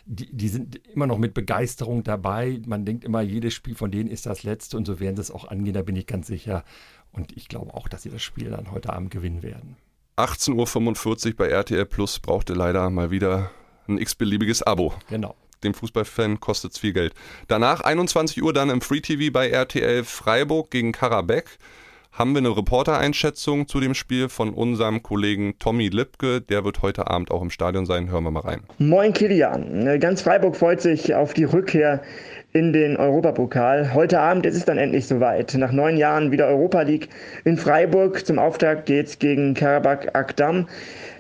Die, 0.06 0.32
die 0.32 0.48
sind 0.48 0.76
immer 0.88 1.08
noch 1.08 1.18
mit 1.18 1.34
Begeisterung 1.34 2.04
dabei. 2.04 2.62
Man 2.66 2.86
denkt 2.86 3.04
immer, 3.04 3.22
jedes 3.22 3.54
Spiel 3.54 3.76
von 3.76 3.92
denen 3.92 4.10
ist 4.10 4.26
das 4.26 4.44
letzte 4.44 4.78
und 4.78 4.86
so 4.86 5.00
werden 5.00 5.16
sie 5.16 5.22
es 5.22 5.32
auch 5.32 5.48
angehen, 5.48 5.74
da 5.74 5.82
bin 5.82 5.96
ich 5.96 6.06
ganz 6.06 6.28
sicher. 6.28 6.64
Und 7.12 7.36
ich 7.36 7.48
glaube 7.48 7.74
auch, 7.74 7.88
dass 7.88 8.04
sie 8.04 8.10
das 8.10 8.22
Spiel 8.22 8.52
dann 8.52 8.72
heute 8.72 8.94
Abend 8.94 9.10
gewinnen 9.10 9.42
werden. 9.42 9.78
18.45 10.18 11.28
Uhr 11.28 11.36
bei 11.36 11.48
RTL 11.48 11.86
Plus 11.86 12.20
brauchte 12.20 12.54
leider 12.54 12.90
mal 12.90 13.12
wieder 13.12 13.52
ein 13.88 13.98
x-beliebiges 13.98 14.64
Abo. 14.64 14.94
Genau 15.10 15.36
dem 15.64 15.74
Fußballfan 15.74 16.40
kostet 16.40 16.74
es 16.74 16.80
viel 16.80 16.94
Geld. 16.94 17.14
Danach 17.48 17.82
21 17.82 18.44
Uhr 18.44 18.54
dann 18.54 18.70
im 18.70 18.82
Free 18.82 19.02
TV 19.02 19.32
bei 19.32 19.50
RTL 19.50 20.04
Freiburg 20.04 20.72
gegen 20.72 20.92
Karabekh 20.92 21.58
haben 22.18 22.34
wir 22.34 22.40
eine 22.40 22.58
Reportereinschätzung 22.58 23.68
zu 23.68 23.80
dem 23.80 23.94
Spiel 23.94 24.28
von 24.28 24.50
unserem 24.50 25.04
Kollegen 25.04 25.60
Tommy 25.60 25.90
Lipke. 25.90 26.42
Der 26.42 26.66
wird 26.66 26.82
heute 26.82 27.08
Abend 27.08 27.30
auch 27.30 27.44
im 27.44 27.52
Stadion 27.52 27.86
sein. 27.86 28.10
Hören 28.10 28.24
wir 28.24 28.32
mal 28.32 28.40
rein. 28.40 28.62
Moin 28.80 29.14
Kilian. 29.14 30.00
Ganz 30.00 30.24
Freiburg 30.24 30.56
freut 30.56 30.82
sich 30.82 31.14
auf 31.14 31.36
die 31.36 31.44
Rückkehr 31.44 32.02
in 32.54 32.74
den 32.74 32.98
Europapokal. 32.98 33.94
Heute 33.94 34.20
Abend 34.20 34.48
ist 34.48 34.56
es 34.56 34.66
dann 34.66 34.80
endlich 34.80 35.06
soweit. 35.06 35.54
Nach 35.54 35.72
neun 35.72 35.96
Jahren 35.96 36.32
wieder 36.32 36.48
Europa 36.48 36.82
League 36.82 37.10
in 37.46 37.56
Freiburg. 37.56 38.26
Zum 38.26 38.40
Auftakt 38.40 38.88
geht 38.88 39.06
es 39.06 39.20
gegen 39.20 39.54
Karabakh 39.54 40.10
Akdam. 40.14 40.68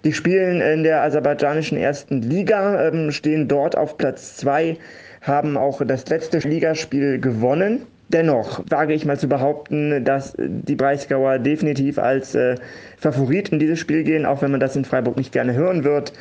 Die 0.03 0.13
spielen 0.13 0.61
in 0.61 0.81
der 0.81 1.03
aserbaidschanischen 1.03 1.77
ersten 1.77 2.23
Liga, 2.23 2.87
ähm, 2.87 3.11
stehen 3.11 3.47
dort 3.47 3.77
auf 3.77 3.97
Platz 3.97 4.37
zwei, 4.37 4.77
haben 5.21 5.57
auch 5.57 5.79
das 5.85 6.07
letzte 6.09 6.39
Ligaspiel 6.39 7.19
gewonnen. 7.19 7.85
Dennoch 8.09 8.63
wage 8.69 8.93
ich 8.93 9.05
mal 9.05 9.19
zu 9.19 9.27
behaupten, 9.27 10.05
dass 10.05 10.33
die 10.37 10.75
Breisgauer 10.75 11.39
definitiv 11.39 11.99
als 11.99 12.35
äh, 12.35 12.55
Favorit 12.97 13.49
in 13.49 13.59
dieses 13.59 13.79
Spiel 13.79 14.03
gehen, 14.03 14.25
auch 14.25 14.41
wenn 14.41 14.51
man 14.51 14.61
das 14.61 14.75
in 14.75 14.85
Freiburg 14.85 15.17
nicht 15.17 15.33
gerne 15.33 15.53
hören 15.53 15.83
wird. 15.83 16.13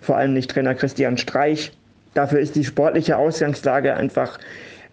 Vor 0.00 0.16
allem 0.16 0.32
nicht 0.32 0.50
Trainer 0.50 0.74
Christian 0.74 1.18
Streich. 1.18 1.72
Dafür 2.14 2.38
ist 2.38 2.56
die 2.56 2.64
sportliche 2.64 3.18
Ausgangslage 3.18 3.94
einfach 3.94 4.38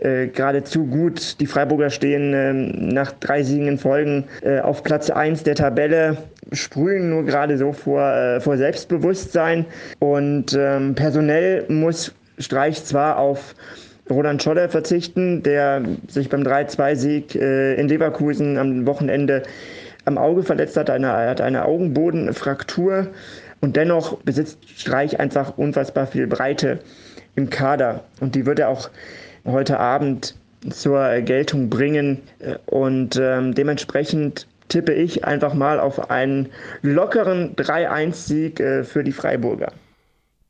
äh, 0.02 0.28
geradezu 0.28 0.86
gut. 0.88 1.40
Die 1.40 1.46
Freiburger 1.46 1.90
stehen 1.90 2.34
äh, 2.34 2.54
nach 2.54 3.12
drei 3.14 3.44
Siegen 3.44 3.68
in 3.68 3.78
Folgen 3.78 4.26
äh, 4.42 4.60
auf 4.60 4.84
Platz 4.84 5.10
1 5.10 5.44
der 5.44 5.56
Tabelle, 5.56 6.18
sprühen 6.52 7.10
nur 7.10 7.24
gerade 7.24 7.58
so 7.58 7.72
vor, 7.72 8.12
äh, 8.12 8.42
vor 8.42 8.58
Selbstbewusstsein. 8.58 9.66
Und 10.00 10.58
ähm, 10.60 10.96
personell 10.96 11.66
muss 11.70 12.14
Streich 12.40 12.84
zwar 12.84 13.18
auf 13.20 13.56
Roland 14.12 14.44
Scholler 14.44 14.70
verzichten, 14.70 15.44
der 15.44 15.84
sich 16.08 16.30
beim 16.30 16.44
3-2-Sieg 16.44 17.36
äh, 17.36 17.76
in 17.76 17.88
Leverkusen 17.88 18.58
am 18.58 18.86
Wochenende 18.86 19.44
am 20.06 20.18
Auge 20.18 20.44
verletzt 20.44 20.78
hat. 20.78 20.90
Eine, 20.90 21.10
hat 21.10 21.42
eine 21.42 21.66
Augenbodenfraktur 21.66 23.08
und 23.62 23.76
dennoch 23.76 24.18
besitzt 24.20 24.60
Streich 24.70 25.20
einfach 25.20 25.58
unfassbar 25.58 26.08
viel 26.08 26.28
Breite 26.28 26.80
im 27.36 27.50
Kader 27.50 28.04
und 28.20 28.36
die 28.36 28.46
wird 28.46 28.60
er 28.60 28.70
auch 28.70 28.90
heute 29.46 29.80
Abend 29.80 30.36
zur 30.70 31.22
Geltung 31.22 31.70
bringen 31.70 32.22
und 32.66 33.20
ähm, 33.22 33.56
dementsprechend 33.56 34.48
tippe 34.72 34.94
ich 34.94 35.26
einfach 35.26 35.54
mal 35.54 35.80
auf 35.80 36.10
einen 36.10 36.50
lockeren 36.82 37.56
3-1-Sieg 37.56 38.60
äh, 38.60 38.84
für 38.84 39.04
die 39.04 39.12
Freiburger. 39.12 39.72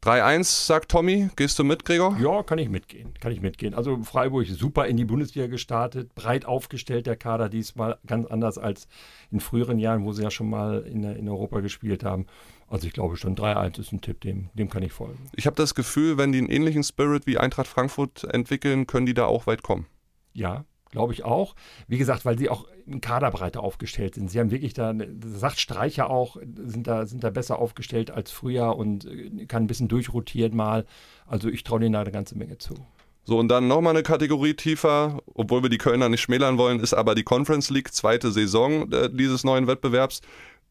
3-1, 0.03 0.65
sagt 0.65 0.89
Tommy. 0.89 1.29
Gehst 1.35 1.59
du 1.59 1.63
mit, 1.63 1.85
Gregor? 1.85 2.17
Ja, 2.19 2.41
kann 2.41 2.57
ich 2.57 2.69
mitgehen. 2.69 3.13
Kann 3.19 3.31
ich 3.31 3.39
mitgehen. 3.39 3.75
Also 3.75 4.01
Freiburg 4.01 4.47
super 4.47 4.87
in 4.87 4.97
die 4.97 5.05
Bundesliga 5.05 5.45
gestartet, 5.45 6.15
breit 6.15 6.45
aufgestellt 6.45 7.05
der 7.05 7.15
Kader 7.15 7.49
diesmal, 7.49 7.99
ganz 8.07 8.25
anders 8.25 8.57
als 8.57 8.87
in 9.29 9.39
früheren 9.39 9.77
Jahren, 9.77 10.03
wo 10.03 10.11
sie 10.11 10.23
ja 10.23 10.31
schon 10.31 10.49
mal 10.49 10.79
in, 10.79 11.03
in 11.03 11.29
Europa 11.29 11.59
gespielt 11.59 12.03
haben. 12.03 12.25
Also 12.67 12.87
ich 12.87 12.93
glaube 12.93 13.15
schon 13.15 13.35
3-1 13.35 13.79
ist 13.79 13.91
ein 13.91 14.01
Tipp, 14.01 14.21
dem, 14.21 14.49
dem 14.55 14.69
kann 14.69 14.81
ich 14.81 14.91
folgen. 14.91 15.19
Ich 15.35 15.45
habe 15.45 15.55
das 15.55 15.75
Gefühl, 15.75 16.17
wenn 16.17 16.31
die 16.31 16.39
einen 16.39 16.49
ähnlichen 16.49 16.83
Spirit 16.83 17.27
wie 17.27 17.37
Eintracht 17.37 17.67
Frankfurt 17.67 18.23
entwickeln, 18.23 18.87
können 18.87 19.05
die 19.05 19.13
da 19.13 19.25
auch 19.25 19.45
weit 19.45 19.61
kommen. 19.61 19.85
Ja, 20.33 20.65
glaube 20.91 21.13
ich 21.13 21.23
auch. 21.23 21.56
Wie 21.88 21.97
gesagt, 21.97 22.25
weil 22.25 22.38
sie 22.38 22.49
auch 22.49 22.65
in 22.86 23.01
Kaderbreite 23.01 23.62
aufgestellt 23.62 24.15
sind. 24.15 24.30
Sie 24.30 24.39
haben 24.39 24.51
wirklich 24.51 24.73
da, 24.73 24.93
sagt 25.25 25.60
Streicher 25.60 26.10
auch, 26.10 26.38
sind 26.65 26.88
da, 26.88 27.06
sind 27.06 27.23
da 27.23 27.30
besser 27.30 27.60
aufgestellt 27.60 28.12
als 28.12 28.32
früher 28.32 28.75
und 28.75 29.06
äh, 29.06 29.45
kann 29.45 29.63
ein 29.63 29.67
bisschen 29.67 29.88
durchrotieren 29.88 30.56
mal. 30.56 30.86
Also 31.25 31.49
ich 31.49 31.63
traue 31.63 31.80
denen 31.80 31.93
da 31.93 32.01
eine 32.01 32.12
ganze 32.12 32.38
Menge 32.38 32.58
zu. 32.58 32.75
So, 33.23 33.38
und 33.38 33.49
dann 33.49 33.67
nochmal 33.67 33.95
eine 33.95 34.04
Kategorie 34.04 34.56
tiefer, 34.56 35.19
obwohl 35.36 35.62
wir 35.62 35.69
die 35.69 35.77
Kölner 35.77 36.10
nicht 36.10 36.21
schmälern 36.21 36.58
wollen, 36.58 36.80
ist 36.80 36.93
aber 36.93 37.13
die 37.13 37.23
Conference 37.23 37.69
League, 37.69 37.93
zweite 37.93 38.32
Saison 38.32 38.91
äh, 38.91 39.10
dieses 39.12 39.43
neuen 39.43 39.67
Wettbewerbs. 39.67 40.21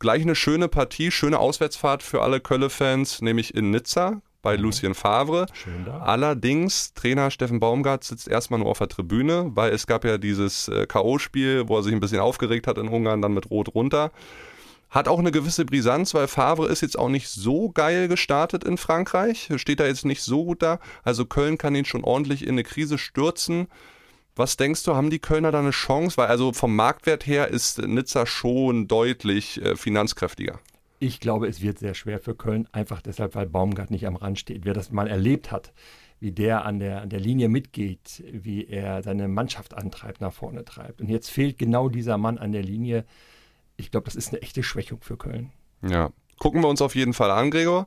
Gleich 0.00 0.22
eine 0.22 0.34
schöne 0.34 0.68
Partie, 0.68 1.10
schöne 1.10 1.38
Auswärtsfahrt 1.38 2.02
für 2.02 2.22
alle 2.22 2.40
Kölle-Fans, 2.40 3.22
nämlich 3.22 3.54
in 3.54 3.70
Nizza 3.70 4.22
bei 4.42 4.56
mhm. 4.56 4.62
Lucien 4.64 4.94
Favre. 4.94 5.46
Allerdings, 6.00 6.94
Trainer 6.94 7.30
Steffen 7.30 7.60
Baumgart 7.60 8.04
sitzt 8.04 8.28
erstmal 8.28 8.60
nur 8.60 8.68
auf 8.68 8.78
der 8.78 8.88
Tribüne, 8.88 9.50
weil 9.54 9.72
es 9.72 9.86
gab 9.86 10.04
ja 10.04 10.18
dieses 10.18 10.68
äh, 10.68 10.86
K.O.-Spiel, 10.86 11.68
wo 11.68 11.76
er 11.76 11.82
sich 11.82 11.92
ein 11.92 12.00
bisschen 12.00 12.20
aufgeregt 12.20 12.66
hat 12.66 12.78
in 12.78 12.88
Ungarn, 12.88 13.22
dann 13.22 13.34
mit 13.34 13.50
Rot 13.50 13.74
runter. 13.74 14.12
Hat 14.90 15.06
auch 15.06 15.20
eine 15.20 15.30
gewisse 15.30 15.64
Brisanz, 15.64 16.14
weil 16.14 16.26
Favre 16.26 16.66
ist 16.66 16.80
jetzt 16.80 16.98
auch 16.98 17.08
nicht 17.08 17.28
so 17.28 17.70
geil 17.70 18.08
gestartet 18.08 18.64
in 18.64 18.76
Frankreich. 18.76 19.48
Steht 19.54 19.78
da 19.78 19.86
jetzt 19.86 20.04
nicht 20.04 20.22
so 20.22 20.44
gut 20.44 20.62
da. 20.62 20.80
Also 21.04 21.26
Köln 21.26 21.58
kann 21.58 21.76
ihn 21.76 21.84
schon 21.84 22.02
ordentlich 22.02 22.42
in 22.42 22.50
eine 22.50 22.64
Krise 22.64 22.98
stürzen. 22.98 23.68
Was 24.34 24.56
denkst 24.56 24.82
du, 24.84 24.96
haben 24.96 25.10
die 25.10 25.20
Kölner 25.20 25.52
da 25.52 25.60
eine 25.60 25.70
Chance? 25.70 26.16
Weil 26.16 26.26
also 26.26 26.52
vom 26.52 26.74
Marktwert 26.74 27.24
her 27.26 27.48
ist 27.48 27.78
Nizza 27.78 28.26
schon 28.26 28.88
deutlich 28.88 29.62
äh, 29.62 29.76
finanzkräftiger. 29.76 30.58
Ich 31.02 31.18
glaube, 31.18 31.48
es 31.48 31.62
wird 31.62 31.78
sehr 31.78 31.94
schwer 31.94 32.20
für 32.20 32.34
Köln, 32.34 32.68
einfach 32.72 33.00
deshalb, 33.00 33.34
weil 33.34 33.46
Baumgart 33.46 33.90
nicht 33.90 34.06
am 34.06 34.16
Rand 34.16 34.38
steht. 34.38 34.66
Wer 34.66 34.74
das 34.74 34.92
mal 34.92 35.08
erlebt 35.08 35.50
hat, 35.50 35.72
wie 36.20 36.30
der 36.30 36.66
an 36.66 36.78
der, 36.78 37.00
an 37.00 37.08
der 37.08 37.20
Linie 37.20 37.48
mitgeht, 37.48 38.22
wie 38.30 38.66
er 38.66 39.02
seine 39.02 39.26
Mannschaft 39.26 39.72
antreibt, 39.72 40.20
nach 40.20 40.34
vorne 40.34 40.62
treibt. 40.62 41.00
Und 41.00 41.08
jetzt 41.08 41.30
fehlt 41.30 41.56
genau 41.56 41.88
dieser 41.88 42.18
Mann 42.18 42.36
an 42.36 42.52
der 42.52 42.62
Linie. 42.62 43.06
Ich 43.78 43.90
glaube, 43.90 44.04
das 44.04 44.14
ist 44.14 44.28
eine 44.28 44.42
echte 44.42 44.62
Schwächung 44.62 45.00
für 45.00 45.16
Köln. 45.16 45.50
Ja, 45.88 46.10
gucken 46.38 46.60
wir 46.60 46.68
uns 46.68 46.82
auf 46.82 46.94
jeden 46.94 47.14
Fall 47.14 47.30
an, 47.30 47.50
Gregor. 47.50 47.86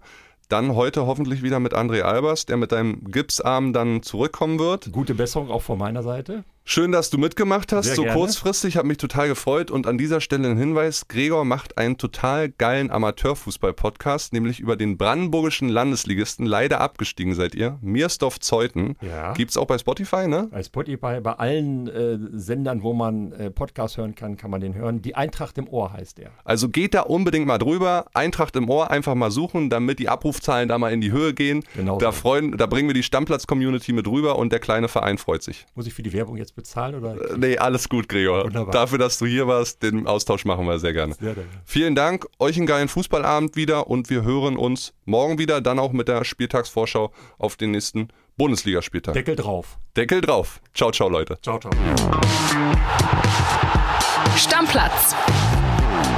Dann 0.50 0.74
heute 0.74 1.06
hoffentlich 1.06 1.44
wieder 1.44 1.60
mit 1.60 1.76
André 1.76 2.02
Albers, 2.02 2.48
der 2.48 2.58
mit 2.58 2.72
deinem 2.72 3.04
Gipsarm 3.12 3.74
dann 3.74 4.02
zurückkommen 4.02 4.58
wird. 4.58 4.92
Gute 4.92 5.14
Besserung 5.14 5.52
auch 5.52 5.62
von 5.62 5.78
meiner 5.78 6.02
Seite. 6.02 6.44
Schön, 6.66 6.94
dass 6.94 7.10
du 7.10 7.18
mitgemacht 7.18 7.74
hast, 7.74 7.88
Sehr 7.88 7.96
so 7.96 8.04
gerne. 8.04 8.18
kurzfristig, 8.18 8.78
hat 8.78 8.86
mich 8.86 8.98
total 8.98 9.28
gefreut. 9.28 9.70
Und 9.70 9.86
an 9.86 9.98
dieser 9.98 10.22
Stelle 10.22 10.48
ein 10.50 10.58
Hinweis: 10.58 11.10
Gregor 11.10 11.44
macht 11.44 11.78
einen 11.78 11.98
total 11.98 12.50
geilen 12.50 12.90
Amateurfußball-Podcast, 12.90 14.32
nämlich 14.32 14.62
über 14.62 14.78
den 14.78 14.98
brandenburgischen 14.98 15.68
Landesligisten, 15.68 16.46
leider 16.46 16.80
abgestiegen 16.80 17.36
seid 17.36 17.54
ihr, 17.54 17.80
Miersdorf 17.82 18.40
Zeuthen. 18.40 18.96
Ja. 19.02 19.34
Gibt 19.34 19.52
es 19.52 19.58
auch 19.58 19.68
bei 19.68 19.78
Spotify, 19.78 20.30
ne? 20.30 20.48
Bei 20.52 20.64
Spotify, 20.64 21.20
bei 21.22 21.34
allen 21.34 21.88
äh, 21.90 22.18
Sendern, 22.32 22.82
wo 22.82 22.94
man 22.94 23.34
äh, 23.34 23.52
Podcast 23.52 23.98
hören 23.98 24.16
kann, 24.16 24.38
kann 24.38 24.50
man 24.50 24.62
den 24.62 24.74
hören. 24.74 25.02
Die 25.02 25.16
Eintracht 25.16 25.58
im 25.58 25.68
Ohr 25.68 25.92
heißt 25.92 26.18
der. 26.18 26.32
Also 26.46 26.70
geht 26.70 26.94
da 26.94 27.02
unbedingt 27.02 27.46
mal 27.46 27.58
drüber. 27.58 28.06
Eintracht 28.14 28.56
im 28.56 28.70
Ohr 28.70 28.90
einfach 28.90 29.16
mal 29.16 29.32
suchen, 29.32 29.70
damit 29.70 30.00
die 30.00 30.08
Abrufzahlen 30.08 30.70
da 30.70 30.78
mal 30.78 30.94
in 30.94 31.02
die 31.02 31.12
Höhe 31.12 31.34
gehen. 31.34 31.66
Genau. 31.76 31.98
Da, 31.98 32.14
freuen, 32.14 32.58
da 32.58 32.68
bringen 32.68 32.88
wir 32.88 32.94
die 32.94 33.04
Stammplatz-Community 33.04 33.92
mit 33.92 34.08
rüber 34.08 34.38
und 34.38 34.54
der 34.54 34.60
kleine 34.60 34.88
Verein 34.88 35.18
freut 35.18 35.44
sich. 35.44 35.66
Muss 35.76 35.88
ich 35.88 35.94
für 35.94 36.04
die 36.04 36.14
Werbung 36.14 36.38
jetzt 36.38 36.53
jetzt 36.54 36.56
bezahlen? 36.56 36.96
Oder? 36.96 37.32
Äh, 37.32 37.38
nee, 37.38 37.58
alles 37.58 37.90
gut, 37.90 38.10
Gregor. 38.10 38.46
Wunderbar. 38.46 38.72
Dafür, 38.72 38.98
dass 38.98 39.18
du 39.18 39.26
hier 39.26 39.48
warst, 39.48 39.84
den 39.84 40.08
Austausch 40.08 40.46
machen 40.46 40.66
wir 40.66 40.80
sehr 40.80 40.94
gerne. 40.94 41.14
Sehr 41.16 41.34
gerne. 41.34 41.50
Vielen 41.66 41.96
Dank, 41.96 42.26
euch 42.40 42.58
einen 42.58 42.68
geilen 42.68 42.88
Fußballabend 42.88 43.56
wieder 43.56 43.88
und 43.88 44.10
wir 44.10 44.24
hören 44.24 44.58
uns 44.58 44.94
morgen 45.06 45.38
wieder, 45.38 45.62
dann 45.62 45.80
auch 45.80 45.92
mit 45.92 46.08
der 46.08 46.24
Spieltagsvorschau 46.24 47.12
auf 47.38 47.56
den 47.56 47.72
nächsten 47.72 48.10
Bundesligaspieltag. 48.38 49.14
Deckel 49.14 49.36
drauf. 49.36 49.78
Deckel 49.96 50.22
drauf. 50.22 50.60
Ciao, 50.74 50.92
ciao, 50.92 51.10
Leute. 51.10 51.38
Ciao, 51.42 51.60
ciao. 51.60 51.72
Stammplatz. 54.36 55.16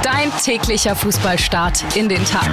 Dein 0.02 0.30
täglicher 0.42 0.94
Fußballstart 0.96 1.96
in 1.96 2.08
den 2.08 2.24
Tag. 2.24 2.48